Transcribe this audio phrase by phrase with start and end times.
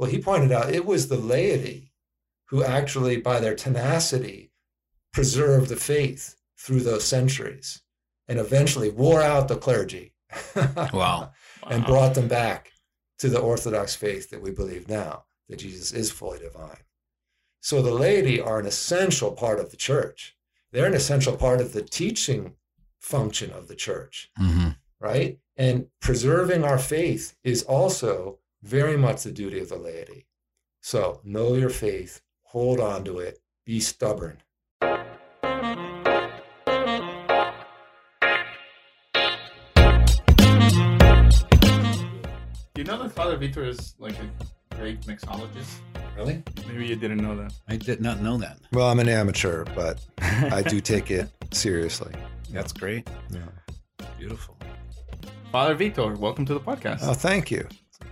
[0.00, 1.92] Well, he pointed out it was the laity
[2.46, 4.50] who actually, by their tenacity,
[5.12, 7.82] preserved the faith through those centuries
[8.26, 10.14] and eventually wore out the clergy.
[10.94, 11.32] wow.
[11.68, 12.72] and brought them back
[13.18, 16.84] to the Orthodox faith that we believe now, that Jesus is fully divine.
[17.60, 20.34] So the laity are an essential part of the church.
[20.72, 22.54] They're an essential part of the teaching
[23.00, 25.38] function of the church, hmm right?
[25.58, 30.26] And preserving our faith is also very much the duty of the laity.
[30.82, 34.38] So know your faith, hold on to it, be stubborn.
[42.76, 45.80] You know that Father Vitor is like a great mixologist?
[46.16, 46.42] Really?
[46.66, 47.52] Maybe you didn't know that.
[47.68, 48.58] I did not know that.
[48.72, 52.12] Well, I'm an amateur, but I do take it seriously.
[52.50, 53.08] That's great.
[53.30, 53.40] Yeah.
[54.18, 54.56] Beautiful.
[55.52, 57.00] Father Vitor, welcome to the podcast.
[57.02, 57.66] Oh, thank you.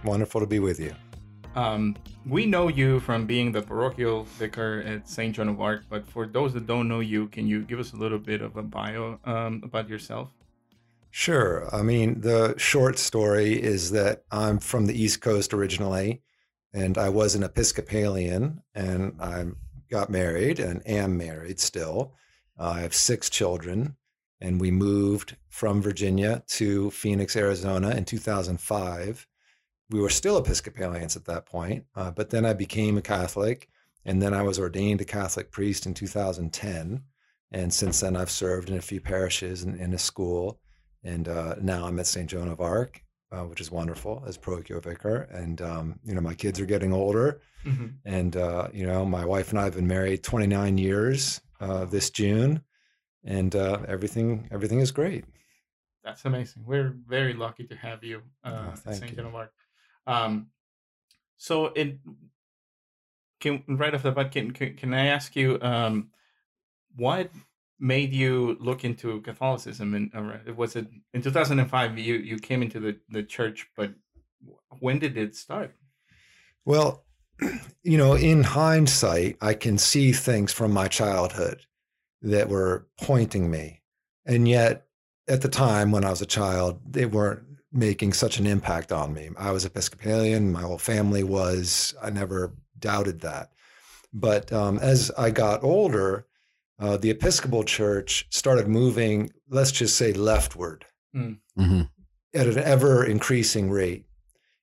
[0.04, 0.94] Wonderful to be with you.
[1.54, 5.34] Um, we know you from being the parochial vicar at St.
[5.34, 7.96] Joan of Arc, but for those that don't know you, can you give us a
[7.96, 10.30] little bit of a bio um, about yourself?
[11.10, 11.68] Sure.
[11.74, 16.22] I mean, the short story is that I'm from the East Coast originally,
[16.72, 19.46] and I was an Episcopalian, and I
[19.90, 22.12] got married and am married still.
[22.58, 23.96] Uh, I have six children,
[24.40, 29.26] and we moved from Virginia to Phoenix, Arizona in 2005.
[29.90, 33.68] We were still Episcopalians at that point, uh, but then I became a Catholic,
[34.04, 37.02] and then I was ordained a Catholic priest in 2010.
[37.52, 40.60] And since then, I've served in a few parishes and in a school
[41.04, 42.28] and uh, now I'm at St.
[42.28, 45.28] Joan of Arc, uh, which is wonderful as parochial vicar.
[45.32, 47.40] And um, you know, my kids are getting older,
[48.04, 52.10] and uh, you know, my wife and I have been married 29 years uh, this
[52.10, 52.62] June,
[53.24, 55.24] and uh, everything everything is great.
[56.04, 56.64] That's amazing.
[56.66, 59.14] We're very lucky to have you uh, Oh, at St.
[59.14, 59.52] Joan of Arc.
[60.08, 60.48] Um,
[61.36, 61.98] so, it
[63.40, 66.10] can right off the bat, can can, can I ask you um,
[66.96, 67.30] what
[67.78, 69.94] made you look into Catholicism?
[69.94, 73.92] And uh, was it in 2005 you you came into the the church, but
[74.80, 75.74] when did it start?
[76.64, 77.04] Well,
[77.82, 81.66] you know, in hindsight, I can see things from my childhood
[82.22, 83.82] that were pointing me.
[84.26, 84.86] And yet,
[85.28, 87.42] at the time when I was a child, they weren't
[87.72, 89.30] making such an impact on me.
[89.36, 91.94] I was Episcopalian, my whole family was.
[92.02, 93.50] I never doubted that.
[94.12, 96.26] But um, as I got older,
[96.78, 100.84] uh, the Episcopal Church started moving, let's just say, leftward
[101.56, 101.82] hmm
[102.34, 104.04] at an ever increasing rate.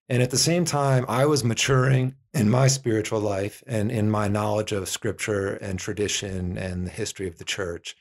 [0.08, 4.28] And at the same time, I was maturing in my spiritual life and in my
[4.28, 7.96] knowledge of scripture and tradition and the history of the church.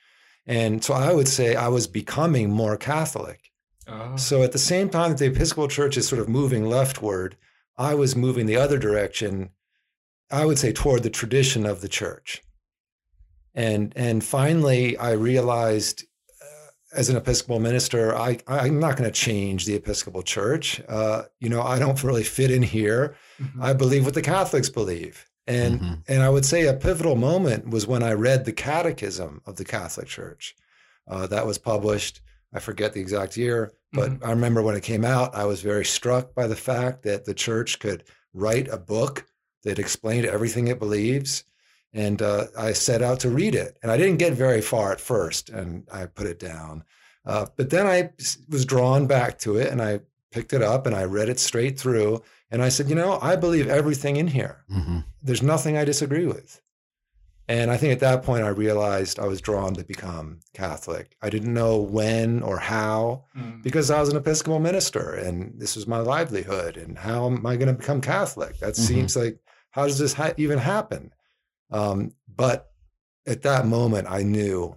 [0.46, 3.52] And so I would say I was becoming more Catholic.
[3.88, 7.38] Oh, So at the same time that the Episcopal Church is sort of moving leftward,
[7.78, 9.50] I was moving the other direction,
[10.32, 12.42] I would say toward the tradition of the church.
[13.54, 16.04] And and finally I realized
[16.42, 20.82] uh, as an Episcopal minister, I, I'm not going to change the Episcopal Church.
[20.90, 23.16] Uh, you know, I don't really fit in here.
[23.40, 23.62] mhm.
[23.62, 25.26] I believe what the Catholics believe.
[25.48, 26.04] And Mhm.
[26.08, 29.66] and I would say a pivotal moment was when I read the Catechism of the
[29.66, 30.56] Catholic Church.
[31.08, 32.22] Uh, that was published.
[32.56, 35.86] I forget the exact year, but I remember when it came out, I was very
[35.86, 39.26] struck by the fact that the church could write a book
[39.64, 41.44] that explained everything it believes.
[41.94, 43.78] And uh, I set out to read it.
[43.82, 46.84] And I didn't get very far at first, and I put it down.
[47.26, 48.12] Uh, but then I
[48.50, 50.02] was drawn back to it, and I
[50.36, 52.22] picked it up and I read it straight through.
[52.52, 56.28] And I said, you know, I believe everything in here hmm there's nothing I disagree
[56.28, 56.62] with.
[57.48, 61.16] And I think at that point I realized I was drawn to become Catholic.
[61.22, 63.62] I didn't know when or how Mm.
[63.62, 66.76] because I was an Episcopal minister and this was my livelihood.
[66.76, 68.58] And how am I going to become Catholic?
[68.60, 68.88] That Mhm.
[68.88, 69.40] seems like,
[69.72, 71.14] how does this ha- even happen?
[71.72, 72.72] Um, but
[73.28, 74.76] at that moment, I knew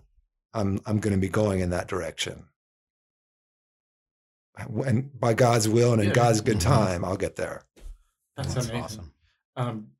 [0.53, 2.45] I'm, I'm going to be going in that direction.
[4.85, 6.15] And by God's will and in Yeah.
[6.15, 6.63] God's good Mhm.
[6.63, 7.63] time, I'll get there.
[8.37, 8.83] That's, That's amazing.
[8.85, 9.13] awesome.
[9.57, 9.91] Um,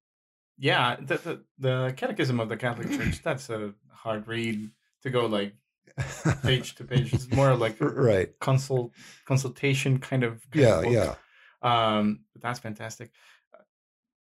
[0.59, 3.23] yeah, the, the the Catechism of the Catholic Church.
[3.25, 4.71] That's a hard read
[5.03, 5.55] to go like
[6.43, 7.13] page to page.
[7.13, 8.31] It's more like right.
[8.41, 8.93] consult
[9.25, 10.45] consultation kind of.
[10.51, 10.83] kind of Yeah.
[10.83, 11.17] book.
[11.63, 11.99] Yeah.
[11.99, 13.11] Um, but that's fantastic.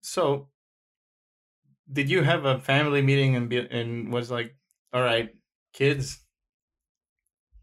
[0.03, 0.49] So,
[1.93, 4.57] did you have a family meeting and be, and was like,
[4.93, 5.31] all right,
[5.73, 6.21] kids,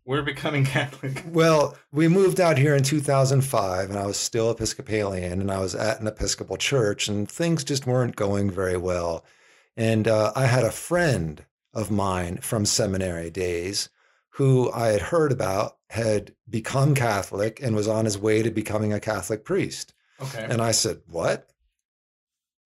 [0.07, 1.23] we're becoming Catholic.
[1.31, 5.75] Well, we moved out here in 2005, and I was still Episcopalian, and I was
[5.75, 9.23] at an Episcopal church, and things just weren't going very well.
[9.75, 13.89] And uh, I had a friend of mine from seminary days
[14.29, 18.93] who I had heard about had become Catholic and was on his way to becoming
[18.93, 19.93] a Catholic priest.
[20.21, 20.47] Okay.
[20.49, 21.47] And I said, What?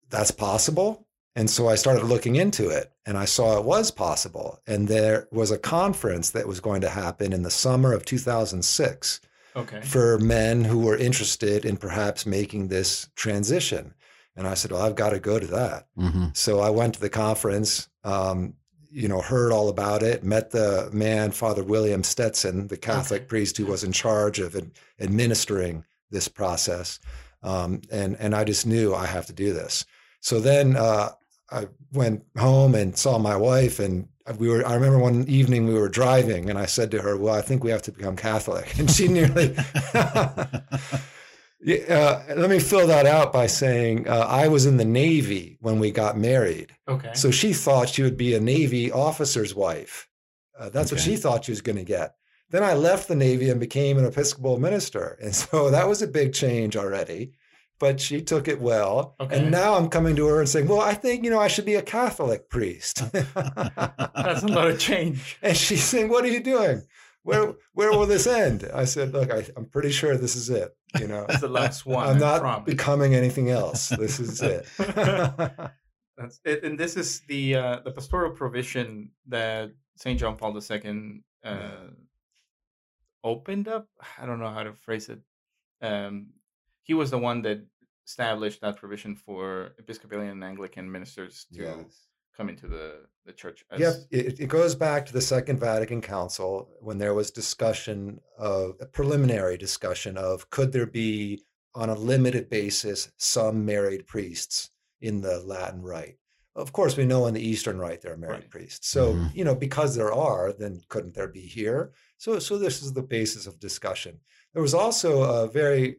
[0.10, 1.07] that's possible.
[1.36, 4.60] And so I started looking into it and I saw it was possible.
[4.68, 9.22] And there was a conference that was going to happen in the summer of 2006
[9.54, 9.81] Okay.
[9.81, 13.94] for men who were interested in perhaps making this transition.
[14.38, 15.88] And I said, Well, I've got to go to that.
[15.98, 18.54] hmm So I went to the conference, um,
[18.89, 23.27] you know, heard all about it, met the man, Father William Stetson, the Catholic Okay.
[23.27, 27.00] priest who was in charge of ad- administering this process.
[27.44, 29.86] Um, and, and I just knew I have to do this.
[30.22, 31.10] So then uh,
[31.51, 34.07] I went home and saw my wife and
[34.38, 37.33] we were, I remember one evening we were driving and I said to her, well,
[37.33, 38.74] I think we have to become Catholic.
[38.80, 39.56] And she nearly,
[41.63, 45.57] Yeah, uh, let me fill that out by saying uh, I was in the Navy
[45.62, 46.75] when we got married.
[46.88, 47.12] Okay.
[47.13, 50.07] So she thought she would be a Navy officer's wife.
[50.57, 52.15] Uh, that's what she thought she was going to get.
[52.50, 55.18] Then I left the Navy and became an Episcopal minister.
[55.21, 57.33] And so that was a big change already.
[57.81, 59.16] But she took it well.
[59.19, 59.39] Okay.
[59.39, 61.66] And now I'm coming to her and saying, Well, I think, you know, I should
[61.66, 63.12] be a Catholic priest.
[63.12, 65.39] That's a lot of change.
[65.42, 66.83] and she's saying, What are you doing?
[67.24, 68.69] Where where will this end?
[68.72, 70.75] I said, Look, I, I'm pretty sure this is it.
[71.00, 72.07] You know, That's the last one.
[72.07, 73.89] I'm not becoming anything else.
[73.89, 74.68] This is it.
[74.77, 81.24] That's it, and this is the uh, the pastoral provision that Saint John Paul II
[81.44, 81.88] uh,
[83.24, 83.88] opened up.
[84.19, 85.22] I don't know how to phrase it.
[85.81, 86.27] Um,
[86.83, 87.60] he was the one that
[88.06, 92.07] established that provision for Episcopalian and Anglican ministers to Yes.
[92.36, 93.63] come into the the church.
[93.69, 98.19] As, Yep, it, it goes back to the Second Vatican Council when there was discussion
[98.36, 101.44] of a preliminary discussion of could there be
[101.75, 106.18] on a limited basis some married priests in the Latin Rite.
[106.56, 108.50] Of course, we know in the Eastern Rite there are married Right.
[108.50, 108.88] priests.
[108.89, 109.36] So Mhm.
[109.36, 111.94] you know because there are, then couldn't there be here?
[112.18, 114.19] So so this is the basis of discussion.
[114.54, 115.98] There was also a very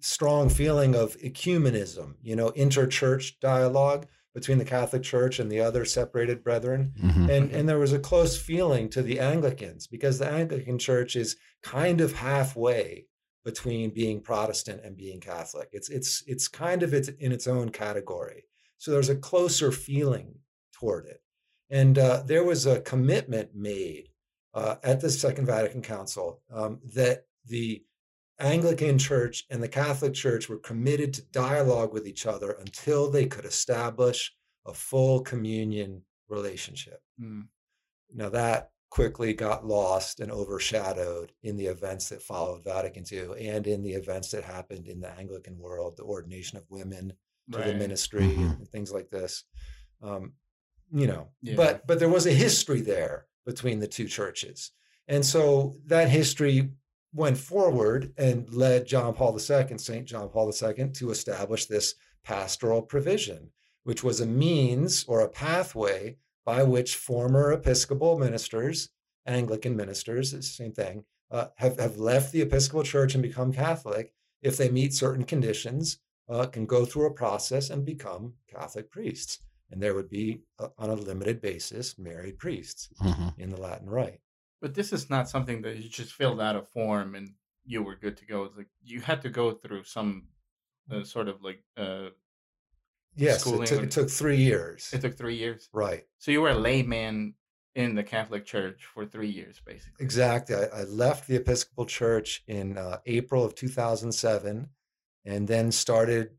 [0.00, 5.84] strong feeling of ecumenism, you know, interchurch dialogue between the Catholic Church and the other
[5.84, 6.92] separated brethren.
[7.00, 11.16] hmm And, and there was a close feeling to the Anglicans because the Anglican Church
[11.16, 13.06] is kind of halfway
[13.44, 15.70] between being Protestant and being Catholic.
[15.72, 18.44] It's it's it's kind of it's in its own category.
[18.76, 20.40] So there's a closer feeling
[20.72, 21.22] toward it,
[21.70, 24.10] and uh, there was a commitment made
[24.54, 27.82] uh, at the Second Vatican Council um, that the
[28.40, 33.26] Anglican Church and the Catholic Church were committed to dialogue with each other until they
[33.26, 34.32] could establish
[34.66, 37.00] a full communion relationship.
[37.20, 37.48] Mm,
[38.14, 43.66] Now, that quickly got lost and overshadowed in the events that followed Vatican II and
[43.66, 47.12] in the events that happened in the Anglican world, the ordination of women
[47.52, 47.76] to the right.
[47.76, 48.58] ministry Mhm.
[48.58, 49.44] and things like this.
[50.00, 50.34] Um,
[50.90, 51.56] you know, Yeah.
[51.56, 54.72] but but there was a history there between the two churches,
[55.06, 56.70] and so that history
[57.12, 61.94] went forward and led John Paul II, Saint John Paul II, to establish this
[62.24, 63.50] pastoral provision,
[63.84, 68.90] which was a means or a pathway by which former Episcopal ministers,
[69.26, 73.52] Anglican ministers, it's the same thing, uh, have have left the Episcopal Church and become
[73.52, 78.90] Catholic if they meet certain conditions uh, can go through a process and become Catholic
[78.90, 79.40] priests.
[79.70, 83.88] And there would be, uh, on a limited basis, married priests hmm in the Latin
[83.90, 84.20] Rite.
[84.60, 87.34] But this is not something that you just filled out a form and
[87.64, 88.44] you were good to go.
[88.44, 90.28] It's like you had to go through some
[90.90, 92.08] uh, sort of like uh,
[93.16, 94.90] Yes, Schooling it took, it took three years.
[94.92, 95.68] it took three years.
[95.72, 97.34] Right, So you were a layman
[97.74, 100.04] in the Catholic Church for three years, basically.
[100.04, 100.54] exactly.
[100.56, 104.68] I, I left the Episcopal Church in uh, April of 2007
[105.24, 106.30] and then started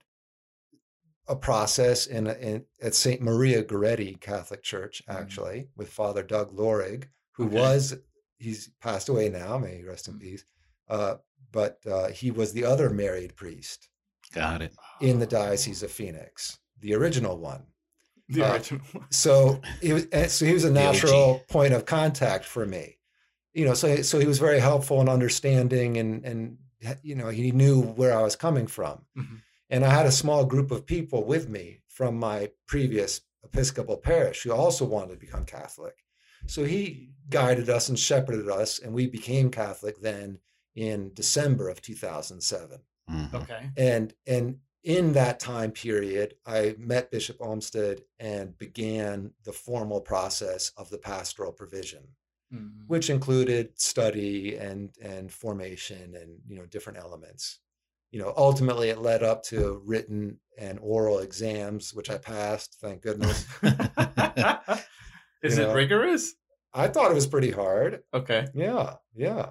[1.28, 3.22] a process in, in at St.
[3.22, 5.16] Maria Goretti Catholic Church, Mhm.
[5.16, 7.56] actually, with Father Doug Lorig, who Okay.
[7.56, 7.96] was,
[8.40, 10.22] he's passed away now, may he rest in Mm.
[10.22, 10.46] peace.
[10.88, 11.16] Uh,
[11.52, 13.90] but uh, he was the other married priest
[14.34, 14.74] Got it.
[15.02, 17.64] in the Diocese of Phoenix, the original one.
[18.28, 19.06] The uh, original one.
[19.12, 22.98] So he was, so he was a natural point of contact for me.
[23.54, 26.58] You know, so so he was very helpful and understanding and and
[27.04, 29.06] you know he knew where I was coming from.
[29.18, 29.42] Mhm.
[29.72, 34.44] And I had a small group of people with me from my previous Episcopal parish
[34.44, 35.96] who also wanted to become Catholic.
[36.48, 40.40] So he guided us and shepherded us, and we became Catholic then
[40.76, 42.80] in December of 2007
[43.10, 43.34] Mhm.
[43.34, 43.70] Okay.
[43.76, 50.72] and and in that time period i met bishop olmsted and began the formal process
[50.78, 52.08] of the pastoral provision
[52.54, 52.88] Mhm.
[52.88, 57.60] which included study and and formation and you know different elements
[58.12, 63.02] you know ultimately it led up to written and oral exams which i passed thank
[63.02, 63.46] goodness
[65.44, 65.74] Is it know.
[65.74, 66.36] rigorous?
[66.74, 68.48] i thought it was pretty hard Okay.
[68.54, 69.50] yeah yeah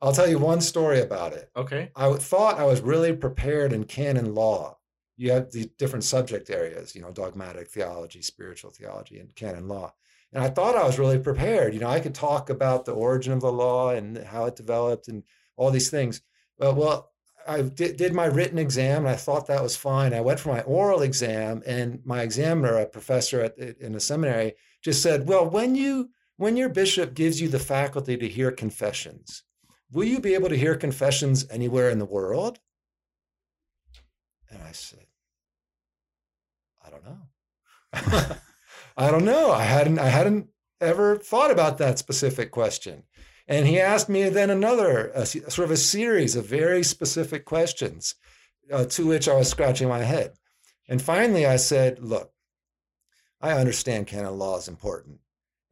[0.00, 1.90] i'll tell you one story about it Okay.
[1.94, 4.78] I thought I was really prepared in canon law
[5.16, 9.94] you have the different subject areas, you know, dogmatic theology, spiritual theology, and canon law.
[10.32, 11.74] And I thought I was really prepared.
[11.74, 15.08] You know, I could talk about the origin of the law and how it developed
[15.08, 15.22] and
[15.56, 16.22] all these things.
[16.58, 17.10] Well, well,
[17.46, 20.14] I did, did my written exam and I thought that was fine.
[20.14, 24.54] I went for my oral exam and my examiner, a professor at, in a seminary,
[24.82, 29.44] just said, "Well, when you when your bishop gives you the faculty to hear confessions,
[29.90, 32.58] will you be able to hear confessions anywhere in the world?"
[34.50, 35.06] And I said,
[36.84, 37.20] "I don't know."
[38.96, 39.52] I don't know.
[39.52, 40.48] I hadn't I hadn't
[40.80, 43.04] ever thought about that specific question.
[43.48, 48.14] And he asked me then another a, sort of a series of very specific questions
[48.70, 50.34] uh, to which I was scratching my head.
[50.88, 52.31] And finally, I said, "Look,
[53.42, 55.20] I understand canon law is important,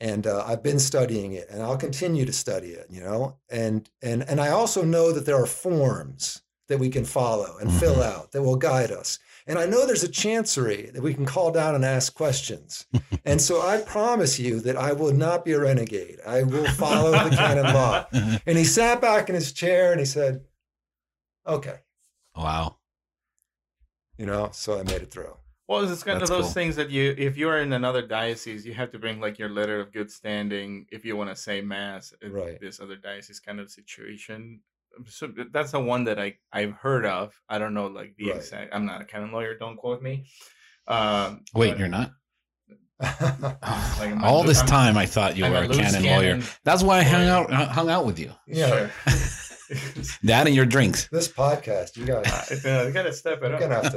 [0.00, 2.86] and uh, I've been studying it, and I'll continue to study it.
[2.90, 7.04] You know, and and and I also know that there are forms that we can
[7.04, 8.02] follow and fill mm-hmm.
[8.18, 9.18] out that will guide us.
[9.46, 12.86] And I know there's a chancery that we can call down and ask questions.
[13.24, 16.18] and so I promise you that I will not be a renegade.
[16.24, 18.06] I will follow the canon law.
[18.46, 20.42] And he sat back in his chair and he said,
[21.44, 21.78] Okay.
[22.36, 22.76] Wow.
[24.16, 25.34] You know, so I made it through.
[25.70, 26.52] Well, it's kind That's of those cool.
[26.52, 29.80] things that you, if you're in another diocese, you have to bring like your letter
[29.80, 32.60] of good standing if you want to say mass in right.
[32.60, 34.60] this other diocese kind of situation
[35.06, 37.40] so that's the one that I I've heard of.
[37.48, 38.36] I don't know like the right.
[38.36, 38.74] exact.
[38.74, 39.56] I'm not a canon lawyer.
[39.56, 40.26] Don't quote me.
[40.86, 42.12] Um, Wait, you're not.
[43.00, 46.40] like All this I'm, time, I thought you I'm were a, a canon lawyer.
[46.64, 48.32] That's why I hung out hung out with you.
[48.46, 48.90] Yeah.
[50.24, 51.08] that and your drinks.
[51.08, 53.60] This podcast, you guys, uh, you gotta step it up.
[53.60, 53.92] Gonna have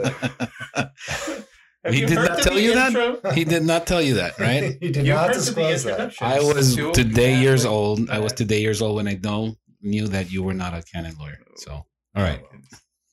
[1.36, 1.46] to.
[1.84, 3.18] Have he did not tell you intro?
[3.18, 3.34] that.
[3.34, 4.78] He did not tell you that, right?
[4.80, 6.13] he did you not disclose that.
[6.22, 8.10] I was today years old.
[8.10, 11.16] I was today years old when I don't knew that you were not a canon
[11.20, 11.40] lawyer.
[11.58, 12.42] So, all right.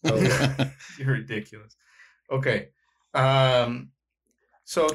[0.04, 0.16] Oh,
[0.98, 1.76] You're ridiculous.
[2.30, 2.68] Okay.
[3.12, 3.90] Um,
[4.64, 4.88] so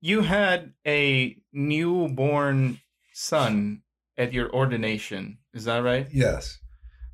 [0.00, 2.80] you had a newborn
[3.12, 3.82] son
[4.18, 5.38] at your ordination.
[5.54, 6.08] Is that right?
[6.12, 6.58] Yes.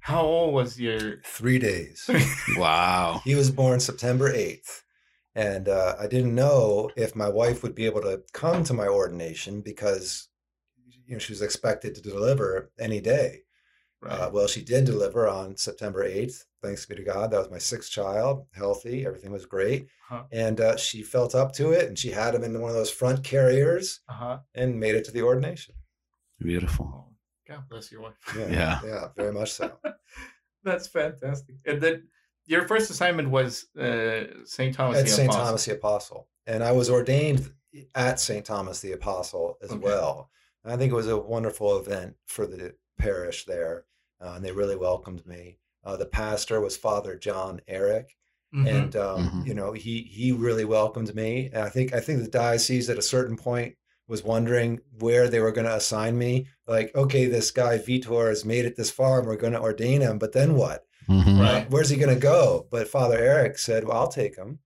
[0.03, 1.21] How old was your?
[1.25, 2.11] Three days.
[2.57, 3.21] wow.
[3.25, 4.83] He was born September 8th.
[5.37, 8.89] And uh, I didn't know if my wife would be able to come to my
[8.89, 10.29] ordination because
[11.07, 13.43] you know she was expected to deliver any day.
[14.05, 14.21] Uh, right.
[14.21, 16.45] Uh, well, she did deliver on September 8th.
[16.63, 17.31] Thanks be to God.
[17.31, 19.07] That was my sixth child, healthy.
[19.07, 19.87] Everything was great.
[20.11, 20.25] Uh-huh.
[20.33, 22.91] And uh, she felt up to it and she had him in one of those
[22.91, 24.41] front carriers uh-huh.
[24.55, 25.77] and made it to the ordination.
[26.41, 27.12] Beautiful.
[27.49, 28.15] God bless your wife.
[28.37, 28.49] Yeah.
[28.51, 29.73] Yeah, yeah very much so.
[30.65, 31.57] That's fantastic.
[31.67, 32.05] And then
[32.47, 34.75] your first assignment was uh, St.
[34.75, 35.33] Thomas at St.
[35.33, 36.29] Thomas the Apostle.
[36.47, 37.53] And I was ordained
[37.95, 38.45] at St.
[38.45, 39.81] Thomas the Apostle as okay.
[39.81, 40.31] well.
[40.65, 43.85] I think it was a wonderful event for the parish there,
[44.21, 45.59] uh, and they really welcomed me.
[45.85, 48.11] Uh, the pastor was Father John Ehrich,
[48.55, 48.69] mm-hmm.
[48.69, 49.47] and um, mm-hmm.
[49.47, 51.51] you know he he really welcomed me.
[51.53, 53.75] And I think I think the diocese at a certain point
[54.13, 56.47] was wondering where they were going to assign me.
[56.67, 60.03] Like, okay, this guy Vitor has made it this far, and we're going to ordain
[60.03, 60.85] him, but then what?
[61.09, 61.41] Mm-hmm.
[61.41, 61.71] Right?
[61.71, 62.67] Where's he going to go?
[62.71, 64.59] But Father Ehrich said, "Well, I'll take him."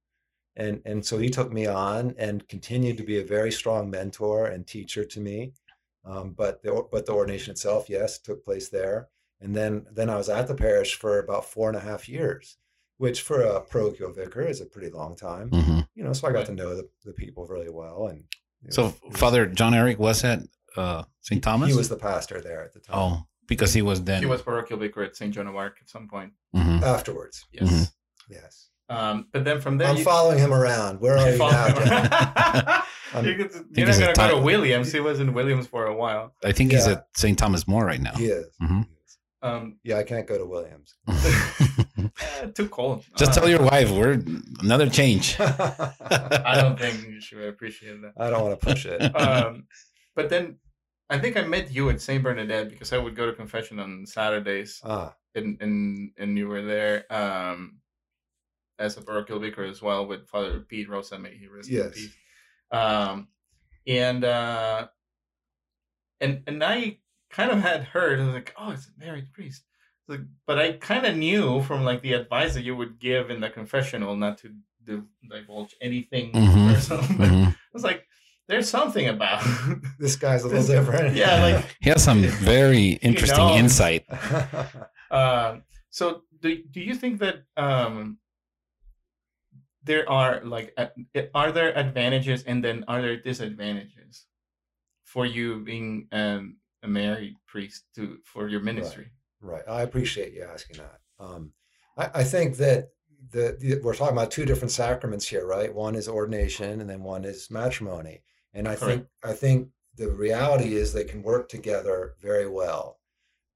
[0.57, 4.47] And, and so he took me on and continued to be a very strong mentor
[4.47, 5.53] and teacher to me.
[6.05, 9.09] Um, but the but the ordination itself, yes, took place there.
[9.41, 12.57] And then then I was at the parish for about four and a half years,
[12.99, 15.51] which for a parochial vicar is a pretty long time.
[15.51, 15.81] Mm-hmm.
[15.95, 16.47] You know, so I got right.
[16.47, 18.09] to know the, the people really well.
[18.09, 18.25] And
[18.71, 20.41] so was, Father John Ehrich was at
[20.77, 21.43] uh, St.
[21.43, 21.71] Thomas.
[21.71, 22.97] He was the pastor there at the time.
[22.97, 25.33] Oh, because he was then he was parochial vicar at St.
[25.35, 26.85] Joan of Arc at some point mm-hmm.
[26.85, 27.45] afterwards.
[27.53, 28.33] Yes, mm-hmm.
[28.33, 28.69] yes.
[28.89, 31.01] Um, but then from there, I'm you, following him around.
[31.01, 32.83] Where are you now?
[33.23, 34.93] you're, you're not going to go to Williams.
[34.93, 36.35] He was in Williams for a while.
[36.45, 36.79] I think yeah.
[36.79, 37.39] he's at St.
[37.39, 38.15] Thomas More right now.
[38.15, 38.47] He is.
[38.63, 38.83] Mm-hmm.
[39.43, 40.95] Um, yeah, I can't go to Williams.
[41.07, 43.05] uh, too cold.
[43.17, 44.23] Just uh, tell your wife we're
[44.61, 45.37] another change.
[45.41, 48.13] I don't think she would appreciate that.
[48.17, 49.01] I don't want to push it.
[49.17, 49.65] Um,
[50.15, 50.57] but then
[51.11, 54.07] I think I met you at Saint Bernadette because I would go to confession on
[54.07, 54.81] Saturdays.
[54.83, 55.15] Ah.
[55.35, 57.05] And and and you were there.
[57.13, 57.81] Um,
[58.79, 61.19] as a parochial vicar as well with Father Pete Rosa.
[61.19, 61.87] May he rest yes.
[61.87, 62.17] in peace.
[62.71, 63.29] Um,
[63.87, 64.89] and uh,
[66.21, 66.99] and and I
[67.37, 69.63] kind of had heard, I was like, oh, it's a married priest.
[70.09, 73.41] Like, but I kind of knew from like the advice that you would give in
[73.41, 74.55] the confessional not to
[75.29, 76.67] divulge anything mm-hmm.
[77.23, 77.49] Mm-hmm.
[77.49, 78.07] I was like,
[78.49, 79.45] there's something about
[79.99, 81.17] this guy's a little different.
[81.17, 84.07] Yeah, like he has some very interesting you know, insight.
[85.11, 85.57] uh,
[85.91, 88.19] so do do you think that um,
[89.83, 90.77] there are like
[91.35, 94.27] are there advantages and then are there disadvantages
[95.03, 99.07] for you being um, a married priest to for your ministry
[99.41, 99.79] right, right.
[99.79, 101.53] i appreciate you asking that um,
[101.97, 102.89] I, I think that
[103.31, 105.75] the, the, we're talking about two different sacraments here, right?
[105.75, 108.23] One is ordination, and then one is matrimony.
[108.53, 108.85] And I Correct.
[108.85, 112.99] think I think the reality is they can work together very well.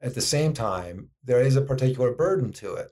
[0.03, 2.91] At the same time, there is a particular burden to it,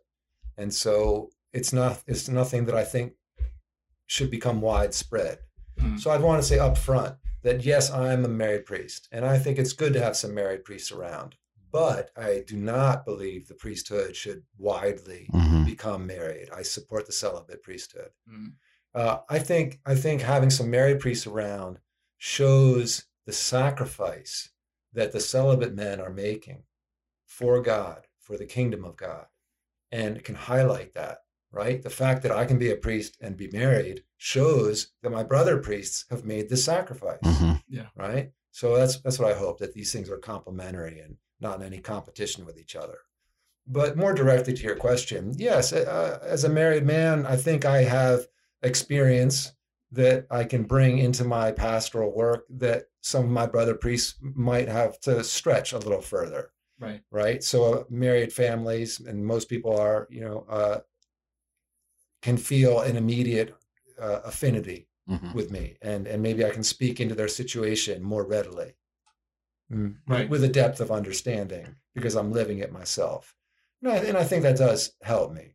[0.57, 3.12] and so it's not it's nothing that I think
[4.07, 5.38] should become widespread.
[5.78, 6.00] Mm.
[6.00, 9.38] So I'd want to say up front that yes, I'm a married priest, and I
[9.38, 11.37] think it's good to have some married priests around.
[11.71, 15.64] But I do not believe the priesthood should widely mm-hmm.
[15.64, 16.49] become married.
[16.50, 18.11] I support the celibate priesthood.
[18.28, 18.52] Mm.
[18.95, 21.78] Uh, I think I think having some married priests around
[22.16, 24.49] shows the sacrifice
[24.95, 26.62] that the celibate men are making
[27.26, 29.26] for God, for the kingdom of God,
[29.92, 31.18] and can highlight that
[31.52, 31.83] right?
[31.83, 35.59] The fact that I can be a priest and be married shows that my brother
[35.59, 37.21] priests have made this sacrifice.
[37.25, 37.52] Mm-hmm.
[37.69, 37.87] Yeah.
[37.97, 38.33] Right.
[38.50, 41.78] So that's that's what I hope that these things are complementary and not in any
[41.78, 42.99] competition with each other.
[43.67, 47.83] But more directly to your question, yes, uh, as a married man, I think I
[47.83, 48.26] have
[48.62, 49.52] experience
[49.93, 54.69] that I can bring into my pastoral work that some of my brother priests might
[54.69, 56.50] have to stretch a little further.
[56.81, 57.00] Right.
[57.11, 57.43] Right.
[57.45, 60.81] So uh, married families, and most people are, you know, uh,
[62.22, 63.54] can feel an immediate
[64.00, 65.32] uh, affinity mm-hmm.
[65.32, 68.75] with me, and and maybe I can speak into their situation more readily,
[69.72, 70.28] mm, right.
[70.28, 73.34] with a depth of understanding because I'm living it myself.
[73.82, 75.54] And I, and I think that does help me.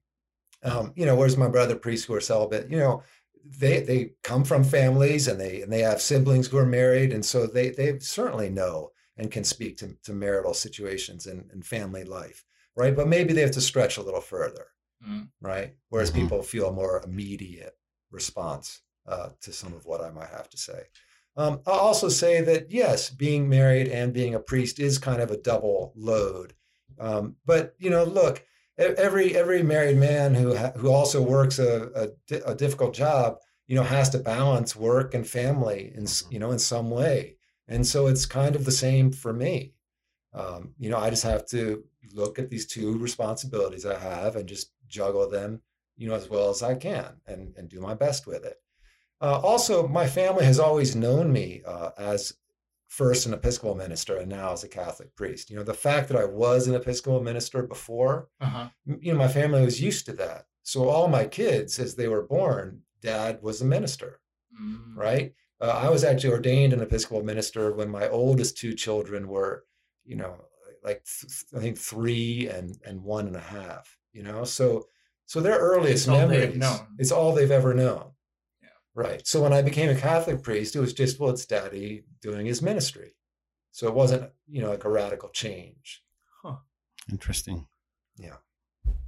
[0.64, 3.04] Um, you know, whereas my brother priests who are celibate, you know,
[3.46, 7.26] they they come from families and they and they have siblings who are married, and
[7.26, 12.04] so they they certainly know and can speak to, to marital situations and, and family
[12.04, 12.44] life,
[12.76, 12.96] right?
[12.96, 14.68] But maybe they have to stretch a little further
[15.08, 15.28] mm.
[15.42, 15.74] right?
[15.90, 16.22] Whereas mm-hmm.
[16.22, 17.76] people feel a more immediate
[18.12, 20.84] response uh, to some of what I might have to say.
[21.36, 25.32] Um, I'll also say that yes, being married and being a priest is kind of
[25.32, 26.54] a double load.
[27.00, 28.46] Um, but you know, look,
[28.78, 33.76] every every married man who ha- who also works a, a, a, difficult job, you
[33.76, 36.32] know, has to balance work and family in mm-hmm.
[36.32, 37.38] you know in some way.
[37.68, 39.74] And so it's kind of the same for me.
[40.34, 44.48] Um, you know, I just have to look at these two responsibilities I have and
[44.48, 45.62] just juggle them,
[45.98, 48.58] you know, as well as I can and, and do my best with it.
[49.20, 52.34] Uh, also, my family has always known me uh, as
[52.88, 55.50] first an Episcopal minister and now as a Catholic priest.
[55.50, 58.68] You know, the fact that I was an Episcopal minister before, uh-huh.
[58.86, 60.46] you know, my family was used to that.
[60.62, 64.20] So all my kids, as they were born, dad was a minister,
[64.62, 64.96] mm.
[64.96, 65.34] right?
[65.60, 69.66] Uh, I was actually ordained an Episcopal minister when my oldest two children were,
[70.06, 70.36] you know,
[70.84, 74.44] like th- I think three and and one and a half you know?
[74.44, 74.86] So
[75.26, 76.62] so their earliest memories
[76.98, 78.12] it's all they've ever known.
[78.62, 78.70] Yeah.
[78.96, 79.26] right.
[79.28, 82.62] So when i became a catholic priest it was just well it's daddy doing his
[82.62, 83.16] ministry.
[83.72, 86.04] So it wasn't you know like a radical change.
[86.42, 86.58] Huh.
[87.12, 87.68] Interesting.
[88.18, 88.38] Yeah.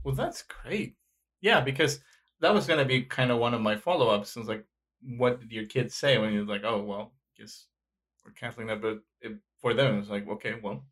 [0.04, 0.96] Well that's great.
[1.42, 2.00] Yeah because
[2.42, 4.36] that was going to be kind of one of my follow-ups.
[4.36, 4.66] Was like
[5.02, 7.68] what did your kids say when you're like oh well I guess
[8.26, 10.86] we're canceling that but it, for them it was like okay well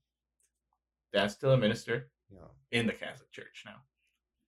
[1.11, 2.47] dad's still a minister yeah.
[2.71, 3.77] in the catholic church now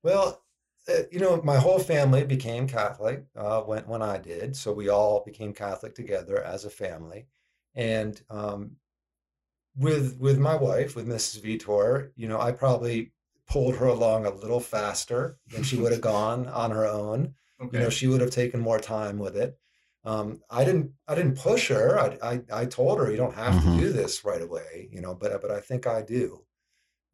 [0.06, 0.44] well,
[0.88, 4.88] uh, you know, my whole family became Catholic uh, when when I did, so we
[4.88, 7.26] all became Catholic together as a family,
[7.74, 8.78] and um,
[9.76, 11.42] with with my wife, with Mrs.
[11.42, 13.14] Vitor, you know, I probably
[13.48, 17.34] pulled her along a little faster than she would have gone on her own.
[17.60, 17.78] Okay.
[17.78, 19.58] You know, she would have taken more time with it.
[20.04, 22.00] Um, I didn't I didn't push her.
[22.00, 23.78] I, I, I told her you don't have mm-hmm.
[23.78, 24.88] to do this right away.
[24.92, 26.46] You know, but but I think I do.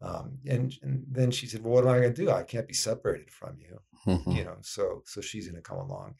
[0.01, 2.31] Um, and, and then she said, well, what am I going to do?
[2.31, 4.31] I can't be separated from you, mm-hmm.
[4.31, 6.15] you know, so, so she's going to come along.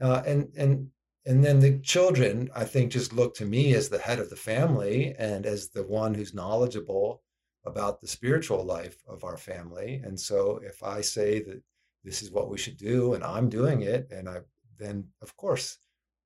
[0.00, 0.88] Uh, and, and,
[1.26, 4.36] and then the children, I think, just look to me as the head of the
[4.36, 7.22] family and as the one who's knowledgeable
[7.66, 10.00] about the spiritual life of our family.
[10.04, 11.60] And so if I say that
[12.04, 14.38] this is what we should do and I'm doing it, and I,
[14.78, 15.78] then of course,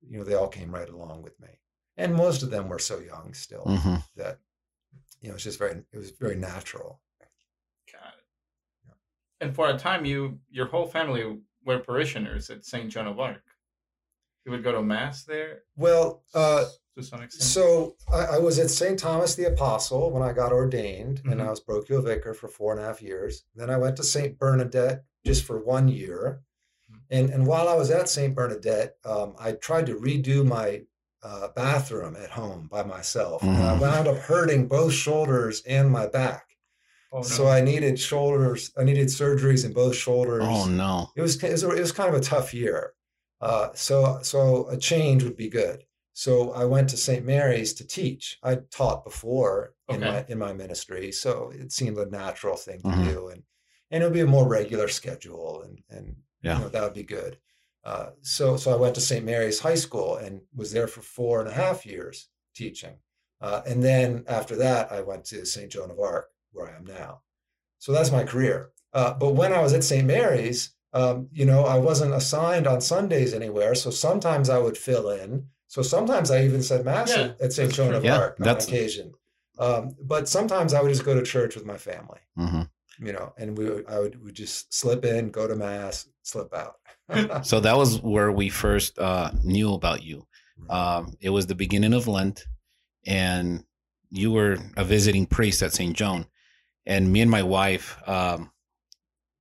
[0.07, 1.49] you know, they all came right along with me.
[1.97, 3.95] And most of them were so young still mm-hmm.
[4.15, 4.39] that
[5.21, 6.99] you know, it's just very, it was very natural.
[7.91, 8.25] Got it.
[8.85, 8.93] Yeah.
[9.47, 12.89] And for a time, you, your whole family were parishioners at St.
[12.89, 13.43] Joan of Arc.
[14.45, 15.59] You would go to mass there?
[15.75, 16.65] Well, uh,
[16.97, 17.43] to some extent.
[17.43, 18.97] So I, I, was at St.
[18.97, 21.31] Thomas the Apostle when I got ordained, mm-hmm.
[21.31, 23.43] and I was parochial vicar for four and a half years.
[23.55, 24.37] Then I went to St.
[24.39, 26.41] Bernadette just for one year.
[26.91, 26.99] Mm-hmm.
[27.11, 28.33] And, and while I was at St.
[28.33, 30.81] Bernadette, um, I tried to redo my
[31.23, 33.41] uh, bathroom at home by myself.
[33.41, 33.55] Mm-hmm.
[33.55, 33.81] And I mm-hmm.
[33.81, 36.45] wound up hurting both shoulders and my back.
[37.13, 37.23] Oh, no.
[37.23, 38.71] So I needed shoulders.
[38.77, 40.43] I needed surgeries in both shoulders.
[40.45, 41.09] Oh no!
[41.15, 42.93] It was it was, it was kind of a tough year.
[43.41, 45.83] Uh, so so a change would be good.
[46.13, 47.25] So I went to St.
[47.25, 48.37] Mary's to teach.
[48.43, 49.95] I taught before okay.
[49.95, 53.09] in my in my ministry, so it seemed a natural thing to mm-hmm.
[53.09, 53.27] do.
[53.27, 53.43] And
[53.89, 56.57] and it'll be a more regular schedule, and and yeah.
[56.57, 57.37] you know, that would be good.
[57.83, 59.25] Uh, so so I went to St.
[59.25, 62.95] Mary's High School and was there for four and a half years teaching,
[63.41, 65.71] uh, and then after that I went to St.
[65.71, 67.21] Joan of Arc, where I am now.
[67.79, 68.69] So that's my career.
[68.93, 70.05] Uh, but when I was at St.
[70.05, 75.09] Mary's, um, you know, I wasn't assigned on Sundays anywhere, so sometimes I would fill
[75.09, 75.47] in.
[75.67, 77.73] So sometimes I even said mass yeah, at St.
[77.73, 78.67] Joan of Arc on that's...
[78.67, 79.13] occasion.
[79.57, 82.19] Um, but sometimes I would just go to church with my family.
[82.37, 82.63] Mm-hmm
[83.01, 86.75] you know, and we I would, would just slip in, go to mass, slip out.
[87.45, 90.27] so that was where we first uh, knew about you.
[90.69, 92.45] Um, it was the beginning of Lent,
[93.05, 93.65] and
[94.11, 95.95] you were a visiting priest at St.
[95.95, 96.27] Joan,
[96.85, 98.51] and me and my wife, um,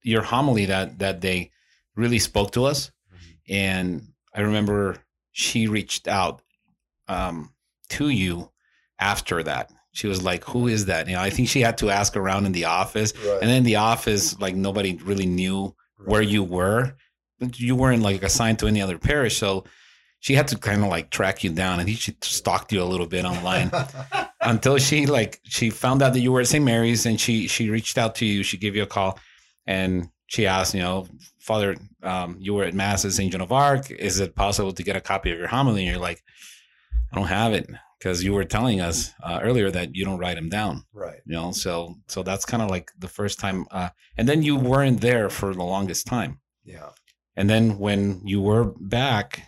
[0.03, 1.51] your homily that that day
[1.95, 3.55] really spoke to us, mm-hmm.
[3.55, 4.97] and I remember
[5.33, 6.41] she reached out
[7.07, 7.53] um,
[7.91, 8.51] to you
[8.99, 11.91] after that she was like, "Who is that?" You know, I think she had to
[11.91, 13.39] ask around in the office, right.
[13.41, 16.09] and then the office, like nobody really knew right.
[16.09, 16.95] where you were.
[17.57, 19.65] You weren't like assigned to any other parish, so
[20.21, 22.85] she had to kind of like track you down, and he she stalked you a
[22.85, 23.71] little bit online
[24.41, 26.65] until she like she found out that you were at St.
[26.65, 28.43] Mary's, and she she reached out to you.
[28.43, 29.19] She gave you a call,
[29.67, 31.09] and she asked, you know,
[31.41, 33.33] Father, um, you were at Mass at St.
[33.33, 33.91] Joan of Arc.
[33.91, 35.83] Is it possible to get a copy of your homily?
[35.83, 36.23] And you're like,
[37.13, 37.69] I don't have it
[38.01, 41.21] because you were telling us uh, earlier that you don't write them down right.
[41.27, 44.57] you know so so that's kind of like the first time uh, and then you
[44.57, 46.41] weren't there for the longest time.
[46.65, 46.91] Yeah.
[47.37, 49.43] And then when you were back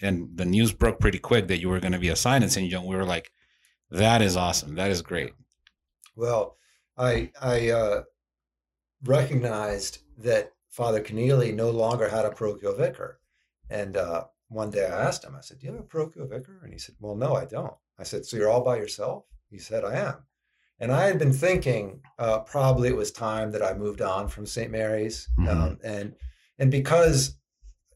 [0.00, 2.70] and the news broke pretty quick that you were going to be assigned in st
[2.70, 3.30] joan we were like
[3.90, 4.74] that is awesome.
[4.74, 5.32] That is great.
[6.14, 6.56] Well
[6.98, 8.02] i i uh,
[9.04, 13.18] recognized that father Keneally no longer had a parochial vicar.
[13.70, 16.60] And uh, one day I asked him, I said, Do you have a parochial vicar?
[16.62, 17.74] And he said, Well, no, I don't.
[17.98, 19.24] I said, So you're all by yourself?
[19.50, 20.16] He said, I am.
[20.78, 24.46] And I had been thinking uh, probably it was time that I moved on from
[24.46, 24.70] St.
[24.70, 25.28] Mary's.
[25.38, 25.48] Mm-hmm.
[25.48, 26.14] Um, and
[26.58, 27.36] and because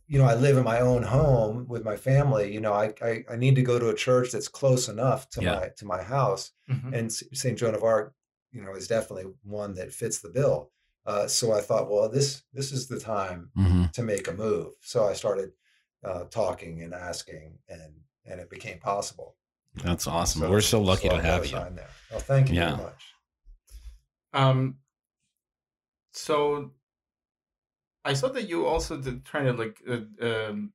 [0.06, 3.24] you know I live in my own home with my family, you know I I,
[3.30, 5.54] I need to go to a church that's close enough to yeah.
[5.54, 6.52] my to my house.
[6.70, 6.94] Mm-hmm.
[6.94, 7.58] And St.
[7.58, 8.14] Joan of Arc,
[8.50, 10.70] you know, is definitely one that fits the bill.
[11.06, 13.86] Uh, so I thought, well, this this is the time mm-hmm.
[13.92, 14.72] to make a move.
[14.80, 15.50] So I started
[16.02, 17.92] uh, talking and asking, and
[18.24, 19.36] and it became possible.
[19.76, 20.42] That's awesome.
[20.42, 21.52] So, We're so lucky so to have you.
[21.52, 21.88] There.
[22.10, 22.76] Well, thank you yeah.
[22.76, 23.04] very much.
[24.32, 24.76] Um,
[26.12, 26.72] so
[28.04, 30.72] I saw that you also did trying to like uh, um,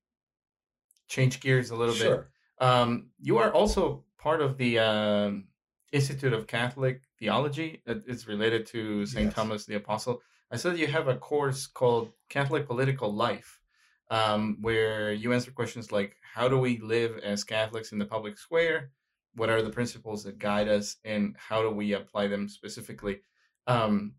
[1.08, 2.18] change gears a little sure.
[2.60, 2.68] bit.
[2.68, 5.46] Um, you are also part of the um,
[5.92, 7.82] Institute of Catholic Theology.
[7.86, 9.26] It's related to St.
[9.26, 9.34] Yes.
[9.34, 10.22] Thomas the Apostle.
[10.52, 13.60] I saw that you have a course called Catholic Political Life,
[14.10, 18.38] um, where you answer questions like how do we live as Catholics in the public
[18.38, 18.92] square?
[19.36, 23.22] What are the principles that guide us, and how do we apply them specifically?
[23.68, 24.16] Um,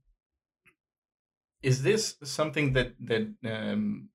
[1.63, 4.11] is this something that that um,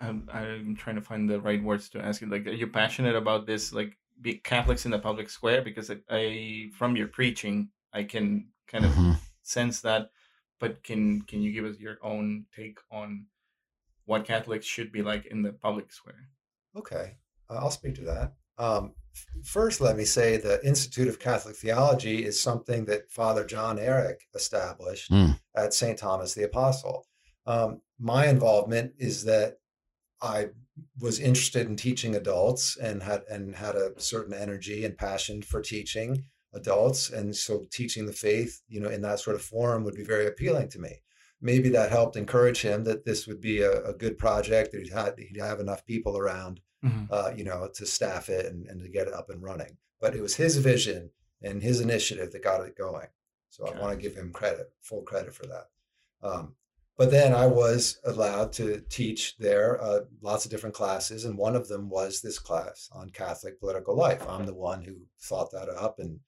[0.00, 2.28] um, I'm trying to find the right words to ask you.
[2.28, 3.72] Like, are you passionate about this?
[3.72, 5.62] Like, be Catholics in the public square?
[5.62, 9.12] Because I, I from your preaching, I can kind of mm-hmm.
[9.42, 10.10] sense that
[10.62, 13.26] but can can you give us your own take on
[14.04, 16.28] what Catholics should be like in the public square?
[16.76, 17.16] Okay,
[17.50, 18.34] I'll speak to that.
[18.58, 18.92] Um,
[19.44, 24.20] first, let me say the Institute of Catholic Theology is something that Father John Ehrich
[24.36, 25.36] established mm.
[25.56, 25.98] at St.
[25.98, 27.08] Thomas the Apostle.
[27.44, 29.54] Um, my involvement is that
[30.20, 30.50] I
[31.00, 35.60] was interested in teaching adults and had and had a certain energy and passion for
[35.60, 36.22] teaching
[36.54, 40.04] adults and so teaching the faith you know in that sort of forum would be
[40.04, 41.02] very appealing to me
[41.40, 45.26] maybe that helped encourage him that this would be a, a good project that he'd,
[45.26, 47.04] he'd have enough people around mm-hmm.
[47.10, 50.14] uh, you know to staff it and, and to get it up and running but
[50.14, 51.10] it was his vision
[51.42, 53.08] and his initiative that got it going
[53.50, 53.78] so okay.
[53.78, 55.68] i want to give him credit full credit for that
[56.22, 56.54] um,
[56.98, 61.56] but then I was allowed to teach there uh, lots of different classes, and one
[61.56, 64.22] of them was this class on Catholic political life.
[64.28, 66.20] I'm the one who thought that up and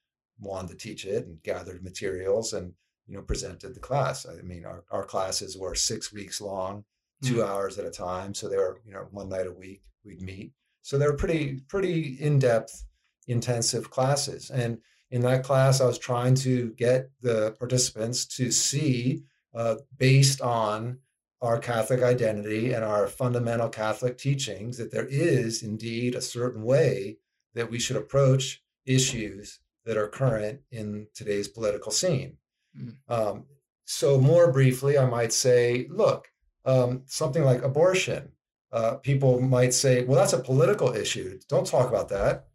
[0.45, 2.73] wanted to teach it and gathered materials and
[3.07, 4.27] you know presented the class.
[4.27, 6.85] I mean, our, our classes were six weeks long,
[7.23, 7.43] 2 mm-hmm.
[7.43, 8.35] hours at a time.
[8.35, 10.53] So they were you know one night a week we'd meet.
[10.83, 12.85] So they were pretty pretty in depth,
[13.27, 14.51] intensive classes.
[14.51, 14.79] And
[15.11, 19.23] in that class, I was trying to get the participants to see,
[19.55, 20.99] uh, based on
[21.41, 27.19] our Catholic identity and our fundamental Catholic teachings, that there is indeed a certain way
[27.55, 32.39] that we should approach issues that are current in today's political scene.
[32.79, 32.95] Mm.
[33.09, 33.45] Um,
[33.85, 36.29] so, more briefly, I might say, look,
[36.65, 38.33] um, something like abortion.
[38.73, 41.39] Uh, people might say, well, that's a political issue.
[41.49, 42.47] Don't talk about that.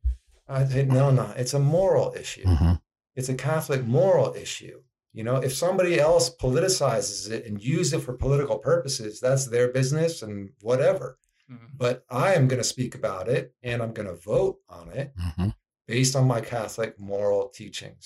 [0.47, 2.43] I say, no, no, it's a moral issue.
[2.43, 2.73] Mm-hmm.
[3.15, 4.81] It's a Catholic moral issue.
[5.13, 9.69] You know, if somebody else politicizes it and use it for political purposes, that's their
[9.69, 11.17] business and whatever.
[11.51, 11.69] Mhm.
[11.75, 15.13] But I am going to speak about it and I'm going to vote on it
[15.17, 15.55] Mhm.
[15.89, 18.05] Based on my Catholic moral teachings,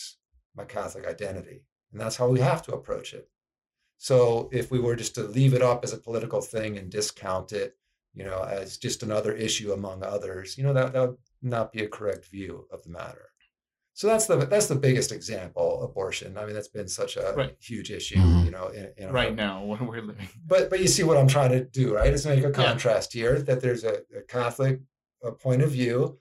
[0.56, 1.60] my Catholic identity.
[1.92, 3.28] And that's how we have to approach it.
[3.98, 7.52] So if we were just to leave it up as a political thing and discount
[7.52, 7.76] it,
[8.14, 11.84] you know, as just another issue among others, you know, that, that would not be
[11.84, 13.28] a correct view of the matter.
[13.96, 16.38] So that's the that's the biggest example, abortion.
[16.38, 17.56] I mean, that's been such a Right.
[17.60, 18.46] huge issue, Mhm.
[18.46, 20.28] you know, in, in our- right now when we're living.
[20.48, 22.12] but but you see what I'm trying to do, right?
[22.14, 24.80] Is make a contrast here that there's a, a Catholic
[25.26, 26.18] uh point of view,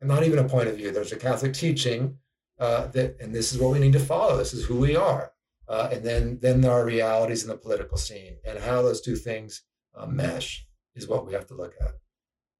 [0.00, 0.90] and not even a point of view.
[0.90, 2.18] There's a Catholic teaching
[2.58, 4.36] uh, that, and this is what we need to follow.
[4.36, 5.32] This is who we are,
[5.68, 9.16] uh, and then then there are realities in the political scene, and how those two
[9.16, 9.62] things
[9.96, 11.92] uh, mesh is what we have to look at.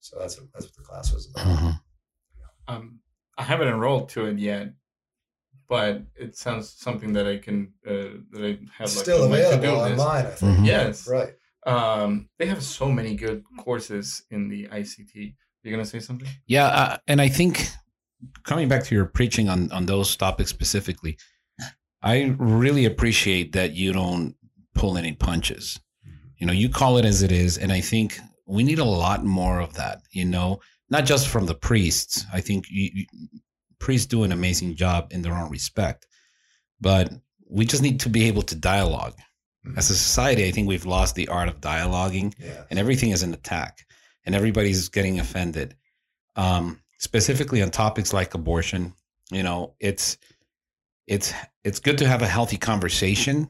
[0.01, 1.47] So that's what, that's what the class was about.
[1.47, 1.81] Mhm.
[2.69, 3.01] Um,
[3.39, 4.73] I haven't enrolled to it yet,
[5.69, 9.55] but it sounds something that I can uh, that I have like still on to-do
[9.55, 10.01] available list.
[10.01, 10.59] online, I think.
[10.59, 10.67] Mhm.
[10.67, 11.09] Yes.
[11.09, 11.35] Right.
[11.67, 15.35] Um, they have so many good courses in the ICT.
[15.67, 16.29] You're gonna say something?
[16.47, 17.69] Yeah, uh, and I think
[18.45, 21.19] coming back to your preaching on on those topics specifically,
[22.03, 24.37] I really appreciate that you don't
[24.77, 25.81] pull any punches.
[26.39, 29.25] You know, you call it as it is, and I think we need a lot
[29.25, 30.03] more of that.
[30.13, 32.25] You know, not just from the priests.
[32.33, 33.07] I think you, you,
[33.81, 36.07] priests do an amazing job in their own respect,
[36.81, 37.13] but
[37.51, 39.15] we just need to be able to dialogue.
[39.77, 42.63] As a society, I think we've lost the art of dialoguing Yeah.
[42.71, 43.85] and everything is an attack
[44.27, 45.75] and everybody's getting offended
[46.37, 48.93] um, specifically on topics like abortion
[49.31, 50.19] you know it's
[51.07, 51.33] it's
[51.65, 53.49] it's good to have a healthy conversation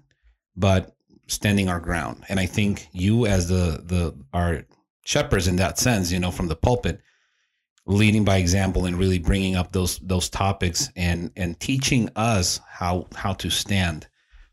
[0.56, 0.94] but
[1.26, 4.64] standing our ground and i think you as the the our
[5.04, 7.00] shepherds in that sense you know from the pulpit
[7.86, 13.06] leading by example and really bringing up those those topics and and teaching us how
[13.14, 14.06] how to stand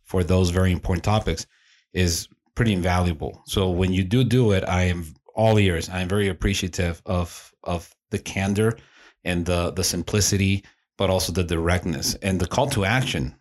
[0.03, 1.47] for those very important topics
[1.93, 3.41] is pretty invaluable.
[3.45, 5.89] So when you do do it, I am all ears.
[5.89, 8.77] I am very appreciative of of the candor
[9.23, 10.63] and the the simplicity,
[10.97, 13.35] but also the directness and the call to action.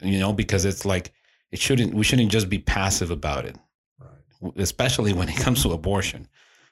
[0.00, 1.12] You know, because it's like
[1.50, 3.56] it shouldn't we shouldn't just be passive about it,
[4.00, 4.52] Right.
[4.56, 6.28] especially when it comes to abortion.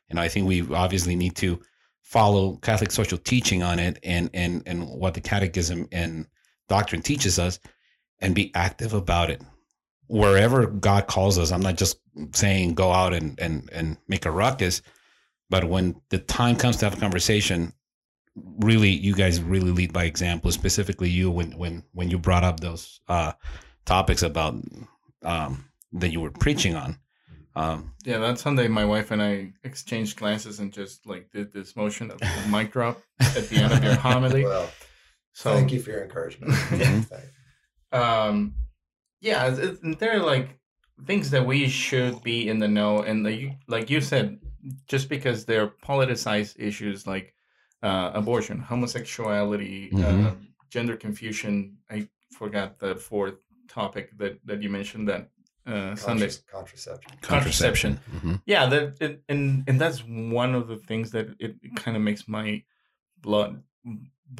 [0.09, 1.61] And I think we obviously need to
[2.02, 6.26] follow Catholic social teaching on it and and and what the Catechism and
[6.68, 7.59] doctrine teaches us,
[8.20, 9.42] and be active about it
[10.08, 11.50] wherever God calls us.
[11.52, 11.98] I'm not just
[12.32, 14.82] saying go out and and and make a ruckus,
[15.50, 17.72] but when the time comes to have a conversation,
[18.58, 20.50] really, you guys really lead by example.
[20.52, 23.32] Specifically, you when when when you brought up those uh,
[23.84, 24.54] topics about
[25.22, 26.98] um, that you were preaching on.
[27.54, 31.74] Um, Yeah, that Sunday, my wife and I exchanged glances and just like did this
[31.74, 34.44] motion of the mic drop at the end of your homily.
[34.44, 34.68] Well,
[35.32, 36.52] So thank you for your encouragement.
[36.54, 37.98] Thank you.
[37.98, 38.54] um
[39.30, 40.48] yeah it, it- they're like
[41.10, 44.26] things that we should be in the know and like you, like you said
[44.92, 47.26] just because they're politicized issues like
[47.88, 50.36] uh, abortion homosexuality uh, Mhm.
[50.74, 51.54] gender confusion
[51.96, 51.98] i
[52.40, 53.38] forgot the fourth
[53.78, 55.22] topic that that you mentioned that
[55.72, 57.12] uh, sunday Contrace- contraception.
[57.30, 57.92] Contraception.
[58.16, 58.34] Mhm.
[58.54, 60.00] yeah that it, and and that's
[60.38, 62.48] one of the things that it kind of makes my
[63.26, 63.52] blood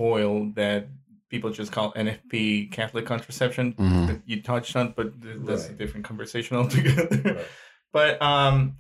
[0.05, 0.83] boil that
[1.31, 3.73] people just call nfp catholic contraception.
[3.75, 4.07] Mhm.
[4.09, 7.23] that you touched on but th- that's a different conversation altogether.
[7.25, 7.47] Right.
[7.93, 8.77] but um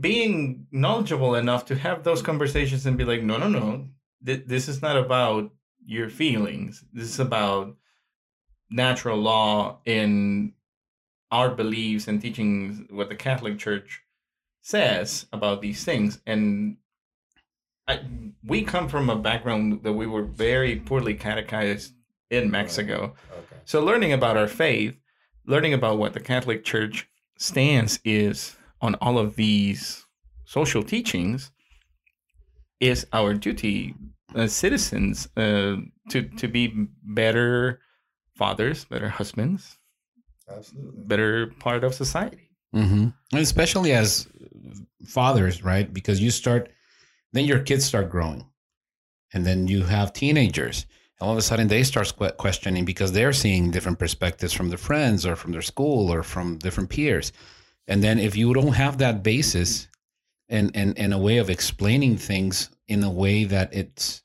[0.00, 3.88] being knowledgeable enough to have those conversations and be like no no no.
[4.24, 5.50] Th- this is not about
[5.84, 6.84] your feelings.
[6.92, 7.76] This is about
[8.70, 10.52] natural law in
[11.32, 14.02] our beliefs and teachings what the catholic church
[14.60, 16.20] says about these things.
[16.26, 16.76] And
[17.88, 18.00] I,
[18.44, 21.94] we come from a background that we were very poorly catechized
[22.30, 23.56] in mexico Okay.
[23.64, 24.96] so learning about our faith,
[25.46, 30.04] learning about what the Catholic Church stance is on all of these
[30.44, 31.50] social teachings
[32.80, 33.94] is our duty
[34.34, 35.76] as citizens uh,
[36.08, 36.68] to to be
[37.04, 37.80] better
[38.34, 39.78] fathers, better husbands,
[40.48, 41.02] Absolutely.
[41.04, 42.48] better part of society.
[42.72, 44.26] hmm especially as
[45.06, 45.92] fathers, right?
[45.92, 46.70] Because you start,
[47.32, 48.46] then your kids start growing,
[49.32, 50.86] and then you have teenagers.
[51.20, 55.24] All of a sudden, they start questioning because they're seeing different perspectives from their friends
[55.24, 57.32] or from their school or from different peers.
[57.86, 59.88] And then, if you don't have that basis
[60.48, 64.20] and and and a way of explaining things in a way that it's,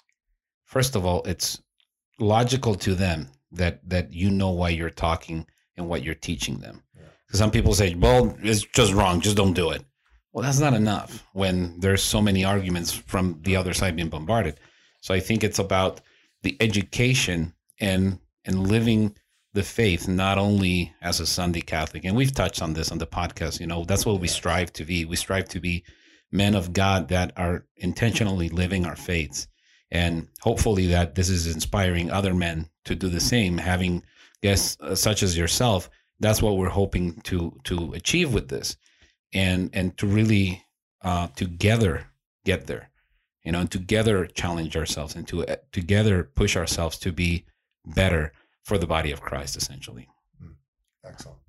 [0.65, 1.61] first of all, it's
[2.19, 6.83] logical to them that that you know why you're talking and what you're teaching them.
[7.27, 9.19] Because some people say, well, it's just wrong.
[9.19, 9.83] Just don't do it.
[10.37, 14.59] Well, that's not enough when there's so many arguments from the other side being bombarded.
[15.01, 16.01] So I think it's about
[16.43, 19.15] the education and and living
[19.53, 23.07] the faith not only as a Sunday Catholic, and we've touched on this on the
[23.07, 23.59] podcast.
[23.59, 25.05] You know, that's what we strive to be.
[25.05, 25.83] We strive to be
[26.31, 29.47] men of God that are intentionally living our faiths,
[29.89, 33.57] and hopefully that this is inspiring other men to do the same.
[33.57, 34.03] Having
[34.43, 38.77] guests uh, such as yourself, that's what we're hoping to to achieve with this,
[39.33, 40.63] and and to really
[41.01, 42.07] uh, together
[42.45, 42.89] get there
[43.47, 47.45] you know, and together challenge ourselves and to uh, together push ourselves to be
[47.85, 48.33] better
[48.65, 50.09] for the body of Christ, essentially.
[50.37, 50.51] Hmm.
[51.05, 51.39] Excellent.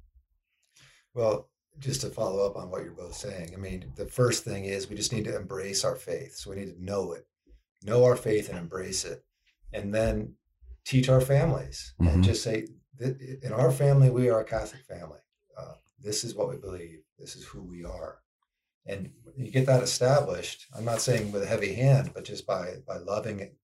[1.13, 1.49] Well,
[1.81, 4.89] just to follow up on what you're both saying, I mean, the first thing is
[4.89, 6.37] we just need to embrace our faith.
[6.37, 7.27] So we need to know it,
[7.83, 9.25] know our faith and embrace it.
[9.73, 10.35] And then
[10.85, 12.15] teach our families mm-hmm.
[12.15, 12.69] and just say,
[13.01, 15.19] in our family, we are a Catholic family.
[16.01, 17.01] This is what we believe.
[17.19, 18.19] This is who we are
[18.89, 22.75] and you get that established i'm not saying with a heavy hand but just by
[22.87, 23.55] by loving it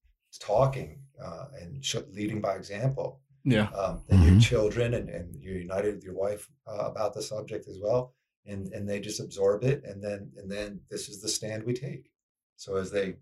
[0.40, 4.32] talking uh, and sh- leading by example yeah um, and mm-hmm.
[4.32, 8.14] your children and, and you're united with your wife uh, about the subject as well
[8.46, 11.72] and and they just absorb it and then and then this is the stand we
[11.72, 12.10] take
[12.56, 13.14] so as they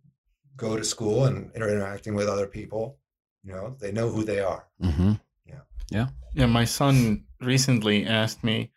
[0.57, 2.99] go to school and are interacting with other people
[3.45, 5.13] you know they know who they are mm-hmm.
[5.45, 8.71] yeah yeah yeah my son recently asked me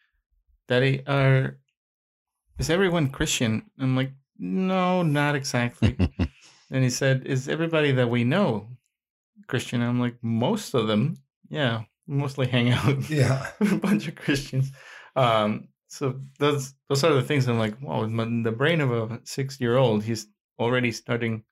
[0.68, 1.58] daddy are
[2.58, 3.70] is everyone Christian?
[3.80, 5.98] I'm like, no, not exactly.
[6.72, 8.70] and he said, is everybody that we know
[9.48, 9.82] Christian?
[9.82, 11.18] I'm like, most of them,
[11.50, 13.10] yeah, mostly hang out.
[13.10, 14.72] Yeah, a bunch of Christians.
[15.16, 19.60] Um, so those those are the things I'm like, wow, the brain of a six
[19.60, 20.28] year old, he's
[20.60, 21.44] already starting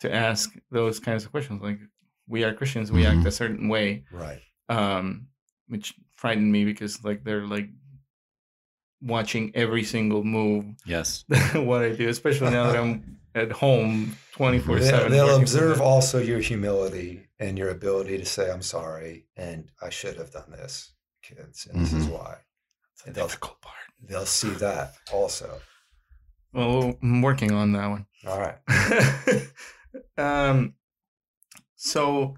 [0.00, 1.62] to ask those kinds of questions.
[1.62, 1.78] Like,
[2.26, 3.18] we are Christians, we mm-hmm.
[3.18, 4.40] act a certain way, right?
[4.68, 5.26] Um,
[5.68, 7.68] which frightened me because like they're like
[9.02, 10.64] watching every single move.
[10.84, 11.24] Yes.
[11.54, 15.12] what I do, especially now that I'm at home 24 7.
[15.12, 20.16] They'll observe also your humility and your ability to say, I'm sorry, and I should
[20.16, 21.84] have done this, kids, and mm-hmm.
[21.84, 22.14] this is mm-hmm.
[22.14, 22.36] why.
[22.94, 23.76] It's a difficult part.
[24.02, 25.60] They'll see that also.
[26.52, 28.06] Well, I'm working on that one.
[28.26, 28.58] All right.
[30.18, 30.74] um,
[31.76, 32.36] so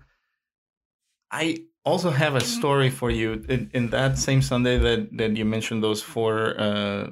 [1.30, 2.46] I also have a mm-hmm.
[2.46, 7.08] story for you in, in that same Sunday that that you mentioned those four uh,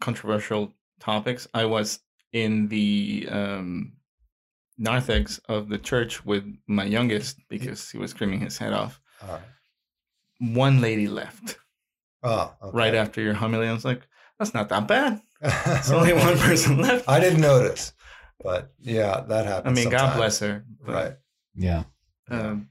[0.00, 1.46] controversial topics.
[1.54, 2.00] I was
[2.32, 3.92] in the um,
[4.78, 9.00] narthex of the church with my youngest because he was screaming his head off.
[10.38, 11.58] One lady left.
[12.22, 12.76] Oh, okay.
[12.76, 14.02] right after your homily, I was like,
[14.38, 17.08] "That's not that bad." It's only one person left.
[17.08, 17.92] I didn't notice,
[18.42, 19.68] but yeah, that happened.
[19.68, 20.10] I mean, sometimes.
[20.10, 20.64] God bless her.
[20.84, 21.12] But, right.
[21.54, 21.84] Yeah.
[22.30, 22.68] Um,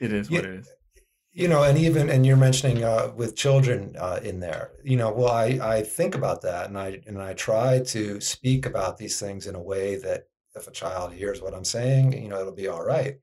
[0.00, 0.70] it is what it is.
[1.32, 4.72] You know, and even and you're mentioning uh, with children uh, in there.
[4.82, 8.66] You know, well, I I think about that, and I and I try to speak
[8.66, 10.24] about these things in a way that
[10.56, 13.18] if a child hears what I'm saying, you know, it'll be all right.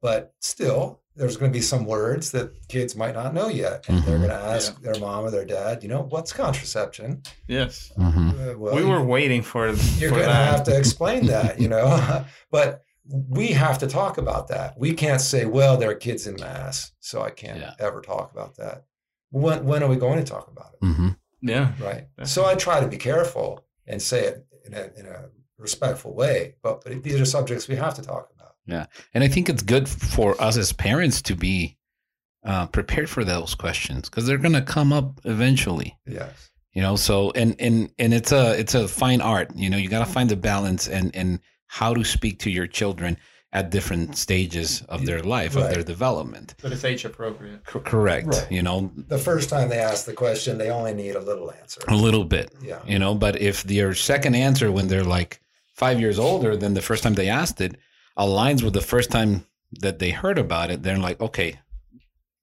[0.00, 3.98] But still, there's going to be some words that kids might not know yet, and
[3.98, 4.08] mm-hmm.
[4.08, 4.92] they're going to ask yeah.
[4.92, 7.22] their mom or their dad, you know, what's contraception?
[7.48, 7.92] Yes.
[7.98, 8.28] Mm-hmm.
[8.30, 9.68] Uh, well, we were waiting for.
[9.96, 12.24] You're going to have to explain that, you know.
[12.52, 14.78] but we have to talk about that.
[14.78, 17.74] We can't say, well, there are kids in mass, so I can't yeah.
[17.78, 18.84] ever talk about that.
[19.30, 20.84] When when are we going to talk about it?
[20.84, 21.08] Mm-hmm.
[21.42, 22.08] Yeah, right.
[22.16, 22.26] Definitely.
[22.26, 25.26] So I try to be careful and say it in a, in a
[25.58, 28.54] respectful way, but, but these are subjects we have to talk about.
[28.66, 31.78] Yeah, and I think it's good for us as parents to be
[32.44, 35.98] uh, prepared for those questions because they're going to come up eventually.
[36.06, 36.50] Yes.
[36.72, 39.50] You know, so and and and it's a it's a fine art.
[39.56, 42.66] You know, you got to find the balance and and how to speak to your
[42.66, 43.16] children
[43.52, 44.14] at different mm.
[44.14, 45.64] stages of their life right.
[45.64, 46.54] of their development.
[46.60, 47.60] But it's age appropriate.
[47.72, 48.52] C- correct right.
[48.52, 48.90] you know?
[49.08, 51.80] The first time they ask the question they only need a little answer.
[51.88, 52.80] A little bit yeah.
[52.86, 53.14] you know?
[53.14, 55.40] But if their second answer when they're like
[55.74, 57.76] five years older than the first time they asked it
[58.18, 59.46] aligns with the first time
[59.80, 61.60] that they heard about it they're like okay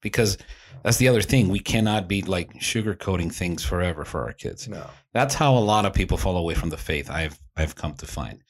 [0.01, 0.37] because
[0.83, 4.67] that's the other thing we cannot be like sugarcoating things forever for our kids.
[4.67, 4.87] No.
[5.13, 8.07] That's how a lot of people fall away from the faith i've i've come to
[8.07, 8.41] find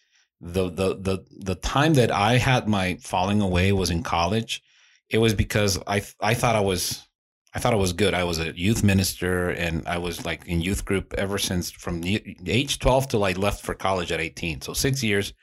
[0.42, 4.62] the the the the time that I had my falling away was in college.
[5.10, 7.08] It was because I I thought I was
[7.54, 8.14] I thought I was good.
[8.14, 12.02] I was a youth minister and I was like in youth group ever since from
[12.02, 14.62] the age 12 till I left for college at 18.
[14.62, 15.34] So 6 years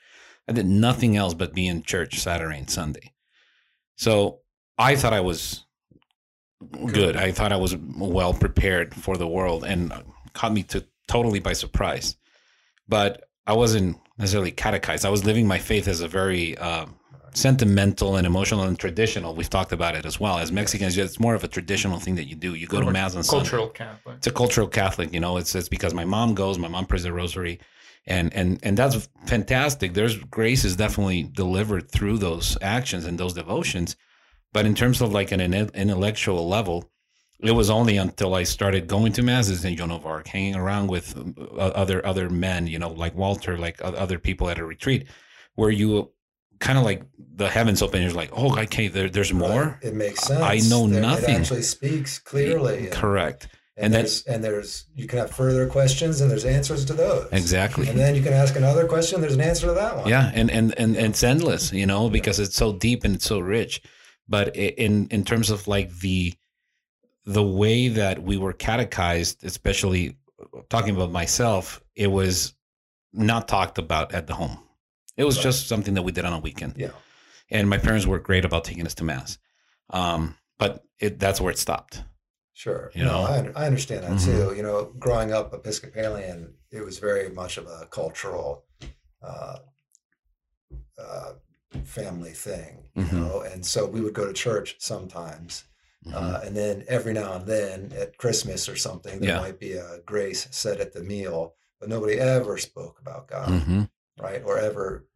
[0.47, 3.13] I did nothing else but be in church Saturday and Sunday.
[3.95, 4.39] So
[4.77, 5.65] I thought I was
[6.91, 7.17] good.
[7.17, 9.91] I thought I was well prepared for the world and
[10.33, 12.15] caught me to totally by surprise.
[12.87, 15.05] But I wasn't necessarily catechized.
[15.05, 16.85] I was living my faith as a very uh,
[17.33, 19.35] sentimental and emotional and traditional.
[19.35, 20.37] We've talked about it as well.
[20.37, 22.53] As Mexicans, it's more of a traditional thing that you do.
[22.53, 23.77] You go to mass on cultural Sunday.
[23.77, 24.17] Catholic.
[24.17, 25.13] It's a cultural Catholic.
[25.13, 26.57] You know, it's it's because my mom goes.
[26.57, 27.59] My mom prays the rosary,
[28.05, 29.93] and and and that's fantastic.
[29.93, 33.95] There's grace is definitely delivered through those actions and those devotions.
[34.53, 36.91] But in terms of like an intellectual level,
[37.43, 40.87] it was only until I started going to masses in Joan of Arc, hanging around
[40.87, 45.07] with uh, other other men, you know, like Walter, like other people at a retreat,
[45.55, 46.11] where you
[46.59, 47.03] kind of like
[47.35, 48.01] the heavens open.
[48.01, 49.79] You're like, oh, okay, there, there's more.
[49.81, 50.41] It makes sense.
[50.41, 51.35] I know there, nothing.
[51.35, 52.87] It actually speaks clearly.
[52.91, 53.49] Correct.
[53.75, 57.27] And, And there's and there's you can have further questions and there's answers to those.
[57.31, 57.89] Exactly.
[57.89, 59.19] And then you can ask another question.
[59.19, 60.07] There's an answer to that one.
[60.07, 63.25] Yeah, and and and, and it's endless, you know, because it's so deep and it's
[63.25, 63.81] so rich.
[64.29, 66.35] But in in terms of like the
[67.25, 70.17] the way that we were catechized, especially
[70.69, 72.53] talking about myself, it was
[73.13, 74.59] not talked about at the home.
[75.15, 75.43] It was Right.
[75.43, 76.75] just something that we did on a weekend.
[76.77, 76.91] Yeah.
[77.49, 79.37] And my parents were great about taking us to mass.
[79.89, 82.03] Um, but it, that's where it stopped.
[82.53, 82.91] Sure.
[82.95, 83.51] You no, know?
[83.55, 84.25] I, I understand that Mhm.
[84.25, 84.55] too.
[84.55, 88.65] You know, growing up Episcopalian, it was very much of a cultural
[89.21, 89.59] uh,
[90.99, 91.33] uh,
[91.85, 93.13] family thing, you Mhm.
[93.13, 95.63] know, and so we would go to church sometimes.
[96.05, 96.13] Mhm.
[96.13, 99.39] Uh, and then every now and then at Christmas or something, there Yeah.
[99.39, 103.89] might be a grace said at the meal, but nobody ever spoke about God, Mhm.
[104.19, 104.41] right?
[104.45, 105.07] Or ever,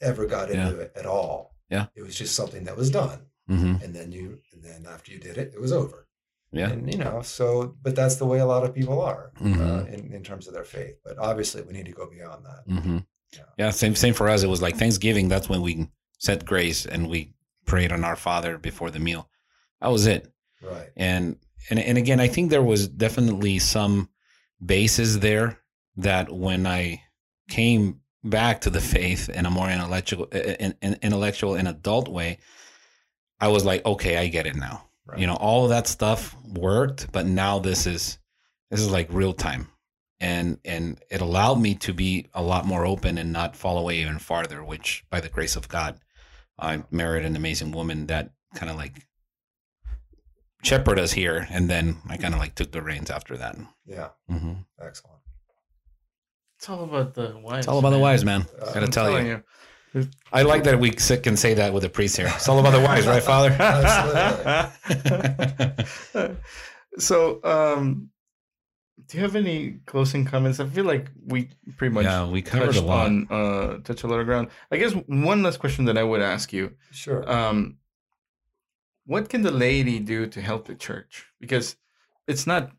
[0.00, 0.68] ever got Yeah.
[0.68, 1.56] into it at all.
[1.70, 1.86] Yeah.
[1.94, 3.26] It was just something that was done.
[3.50, 3.82] Mhm.
[3.82, 6.08] And then you, and then after you did it, it was over.
[6.52, 6.70] Yeah.
[6.70, 9.92] And, you know, so, but that's the way a lot of people are uh, Mhm.
[9.92, 10.96] in, in terms of their faith.
[11.04, 12.64] But obviously, we need to go beyond that.
[12.66, 12.98] hmm
[13.32, 13.42] Yeah.
[13.58, 14.42] Yeah, same same for us.
[14.44, 15.28] It was like Thanksgiving.
[15.28, 15.88] That's when we
[16.18, 17.34] said grace and we
[17.66, 19.28] prayed on our Father before the meal.
[19.80, 20.32] That was it.
[20.64, 20.90] Right.
[20.96, 21.36] And
[21.70, 24.08] and and again, I think there was definitely some
[24.64, 25.58] basis there
[25.96, 27.02] that when I
[27.48, 32.38] came back to the faith in a more intellectual, in, in, intellectual and adult way,
[33.40, 34.86] I was like, okay, I get it now.
[35.06, 35.18] Right.
[35.18, 38.18] You know, all of that stuff worked, but now this is
[38.70, 39.68] this is like real time.
[40.20, 43.98] And and it allowed me to be a lot more open and not fall away
[43.98, 46.00] even farther, which by the grace of God,
[46.58, 49.06] I married an amazing woman that kind of like
[50.64, 51.46] shepherd us here.
[51.50, 53.56] And then I kind of like took the reins after that.
[53.86, 54.08] Yeah.
[54.28, 55.18] hmm Excellent.
[56.58, 57.60] It's all about the wise.
[57.60, 58.02] It's all about the man.
[58.02, 58.46] wives, man.
[58.60, 59.42] Uh, Gotta I'm tell telling you.
[60.32, 62.26] I like that we s- can say that with a priest here.
[62.34, 63.54] It's all about the wise, right, Father?
[66.98, 68.10] So, um,
[69.08, 70.60] do you have any closing comments?
[70.60, 73.06] I feel like we pretty much yeah, we covered touched a lot.
[73.06, 74.48] on uh, touch a lot of ground.
[74.70, 77.28] I guess one last question that I would ask you: Sure.
[77.30, 77.78] um,
[79.06, 81.26] What can the laity do to help the church?
[81.40, 81.76] Because
[82.26, 82.72] it's not.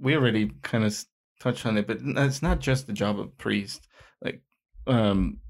[0.00, 0.96] We already kind of
[1.40, 3.86] touched on it, but it's not just the job of priest.
[4.22, 4.42] Like,
[4.86, 5.40] um,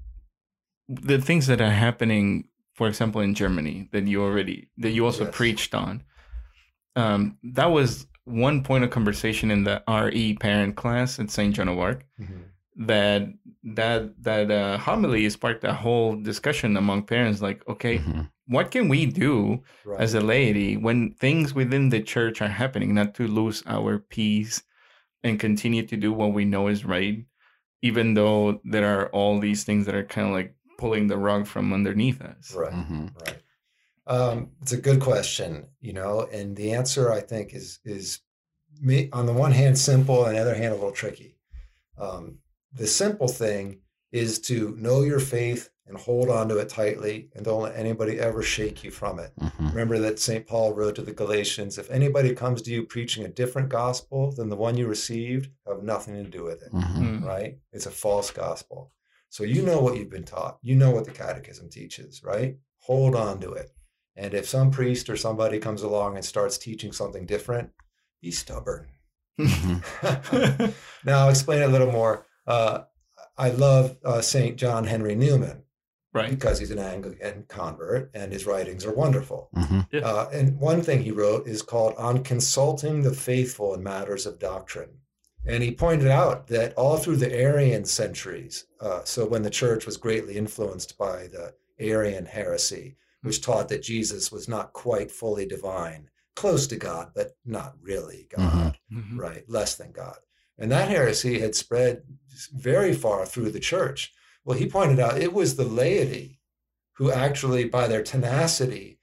[0.87, 5.25] the things that are happening, for example, in Germany that you already that you also
[5.25, 5.35] Yes.
[5.35, 6.03] preached on.
[6.95, 11.55] Um, that was one point of conversation in the RE parent class at St.
[11.55, 12.43] Joan of Arc Mhm.
[12.87, 17.41] that that that uh, homily sparked a whole discussion among parents.
[17.41, 18.29] Like, okay, Mhm.
[18.49, 20.01] What can we do Right.
[20.01, 24.61] as a laity when things within the church are happening, not to lose our peace
[25.23, 27.25] and continue to do what we know is right,
[27.81, 31.45] even though there are all these things that are kind of like pulling the rug
[31.47, 32.53] from underneath us.
[32.55, 32.73] right.
[32.73, 33.13] Mhm.
[33.21, 33.41] Right.
[34.07, 38.21] Um, it's a good question, you know, and the answer I think is is
[38.81, 41.37] me, on the one hand simple, and the other hand a little tricky.
[41.97, 42.39] Um,
[42.73, 43.81] the simple thing
[44.11, 48.19] is to know your faith and hold on to it tightly, and don't let anybody
[48.19, 49.31] ever shake you from it.
[49.41, 49.69] Mhm.
[49.71, 50.45] Remember that St.
[50.47, 54.49] Paul wrote to the Galatians: if anybody comes to you preaching a different gospel than
[54.49, 57.21] the one you received, have nothing to do with it Mhm.
[57.21, 57.25] Mm.
[57.25, 57.57] right?
[57.73, 58.93] It's a false gospel.
[59.29, 60.59] So you know what you've been taught.
[60.61, 62.57] You know what the catechism teaches, right?
[62.83, 63.71] Hold on to it.
[64.15, 67.71] And if some priest or somebody comes along and starts teaching something different,
[68.21, 68.87] be stubborn.
[69.39, 69.83] Mhm.
[71.05, 72.25] now, I'll explain it a little more.
[72.45, 72.83] Uh,
[73.37, 74.57] I love uh, St.
[74.57, 75.63] John Henry Newman
[76.13, 76.29] right.
[76.29, 79.49] because he's an Anglican convert and his writings are wonderful.
[79.55, 79.87] Mhm.
[79.91, 80.01] Yeah.
[80.01, 84.39] Uh, and one thing he wrote is called On Consulting the Faithful in Matters of
[84.39, 84.99] Doctrine.
[85.45, 89.85] And he pointed out that all through the Arian centuries, uh, so when the church
[89.85, 95.45] was greatly influenced by the Arian heresy, which taught that Jesus was not quite fully
[95.45, 99.17] divine, close to God, but not really God, Mhm.
[99.17, 99.43] right?
[99.49, 100.17] Less than God.
[100.57, 102.03] And that heresy had spread
[102.53, 104.13] very far through the church.
[104.45, 106.39] Well, he pointed out it was the laity
[106.93, 108.99] who actually, by their tenacity,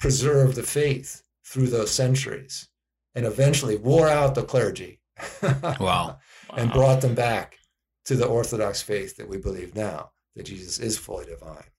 [0.00, 2.68] preserved the faith through those centuries
[3.14, 5.00] and eventually wore out the clergy
[5.80, 6.18] Wow.
[6.56, 6.74] and Wow.
[6.74, 7.58] brought them back
[8.04, 11.70] to the Orthodox faith that we believe now, that Jesus is fully divine.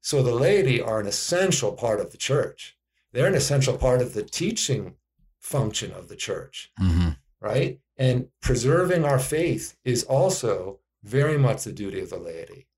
[0.00, 2.76] So the laity are an essential part of the church.
[3.12, 4.96] They're an essential part of the teaching
[5.38, 7.18] function of the church, Mhm.
[7.40, 7.80] right?
[7.96, 12.68] And preserving our faith is also very much the duty of the laity.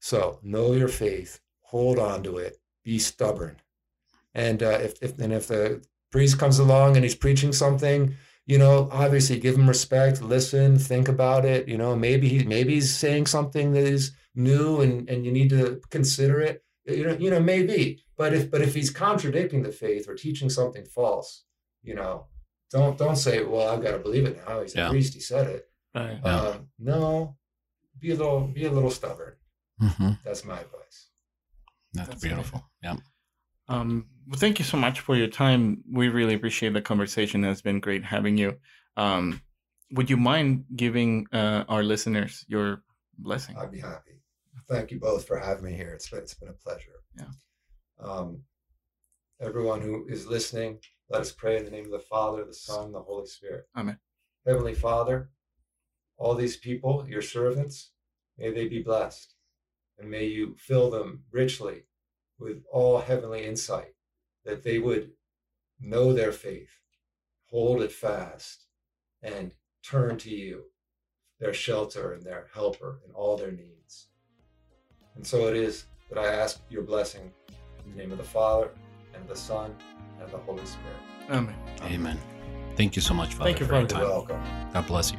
[0.00, 3.56] So know your faith, hold on to it, be stubborn,
[4.34, 8.14] And uh, if, if and if the priest comes along and he's preaching something,
[8.46, 11.68] you know, obviously give him respect, listen, think about it.
[11.68, 15.50] You know, maybe he maybe he's saying something that is new and and you need
[15.50, 16.64] to consider it.
[16.86, 18.02] You know, you know, maybe.
[18.16, 21.44] But if but if he's contradicting the faith or teaching something false,
[21.82, 22.26] you know,
[22.70, 24.62] don't don't say, well, I've got to believe it now.
[24.62, 25.14] He's a priest.
[25.14, 25.68] He said it.
[25.94, 26.18] Right.
[26.24, 26.40] Yeah.
[26.40, 27.36] Um, no,
[28.00, 29.34] be a little be a little stubborn.
[29.78, 31.08] hmm That's my advice.
[31.92, 32.64] That's, That's beautiful.
[32.82, 32.96] Yeah.
[33.68, 35.82] Um, well, thank you so much for your time.
[35.90, 37.44] We really appreciate the conversation.
[37.44, 38.58] It's been great having you.
[38.96, 39.40] Um,
[39.92, 42.82] would you mind giving uh, our listeners your
[43.18, 43.56] blessing?
[43.56, 44.22] I'd be happy.
[44.68, 45.90] Thank you both for having me here.
[45.90, 47.02] It's been, it's been a pleasure.
[47.16, 47.24] Yeah.
[48.00, 48.42] Um,
[49.40, 50.78] everyone who is listening,
[51.08, 53.64] let us pray in the name of the Father, the Son, the Holy Spirit.
[53.76, 53.98] Amen.
[54.46, 55.30] Heavenly Father,
[56.20, 57.90] all these people, your servants,
[58.38, 59.34] may they be blessed,
[59.98, 61.84] and may you fill them richly
[62.38, 63.94] with all heavenly insight,
[64.44, 65.10] that they would
[65.80, 66.78] know their faith,
[67.50, 68.66] hold it fast,
[69.22, 70.64] and turn to you,
[71.40, 74.08] their shelter and their helper in all their needs.
[75.16, 77.32] And so it is that I ask your blessing
[77.84, 78.70] in the name of the Father,
[79.14, 79.74] and the Son,
[80.20, 80.96] and the Holy Spirit.
[81.30, 81.56] Amen.
[81.82, 82.18] Amen.
[82.76, 83.44] Thank you so much, Father.
[83.44, 84.04] Thank you, for your Father.
[84.04, 84.42] You're time.
[84.42, 84.72] welcome.
[84.74, 85.18] God bless you.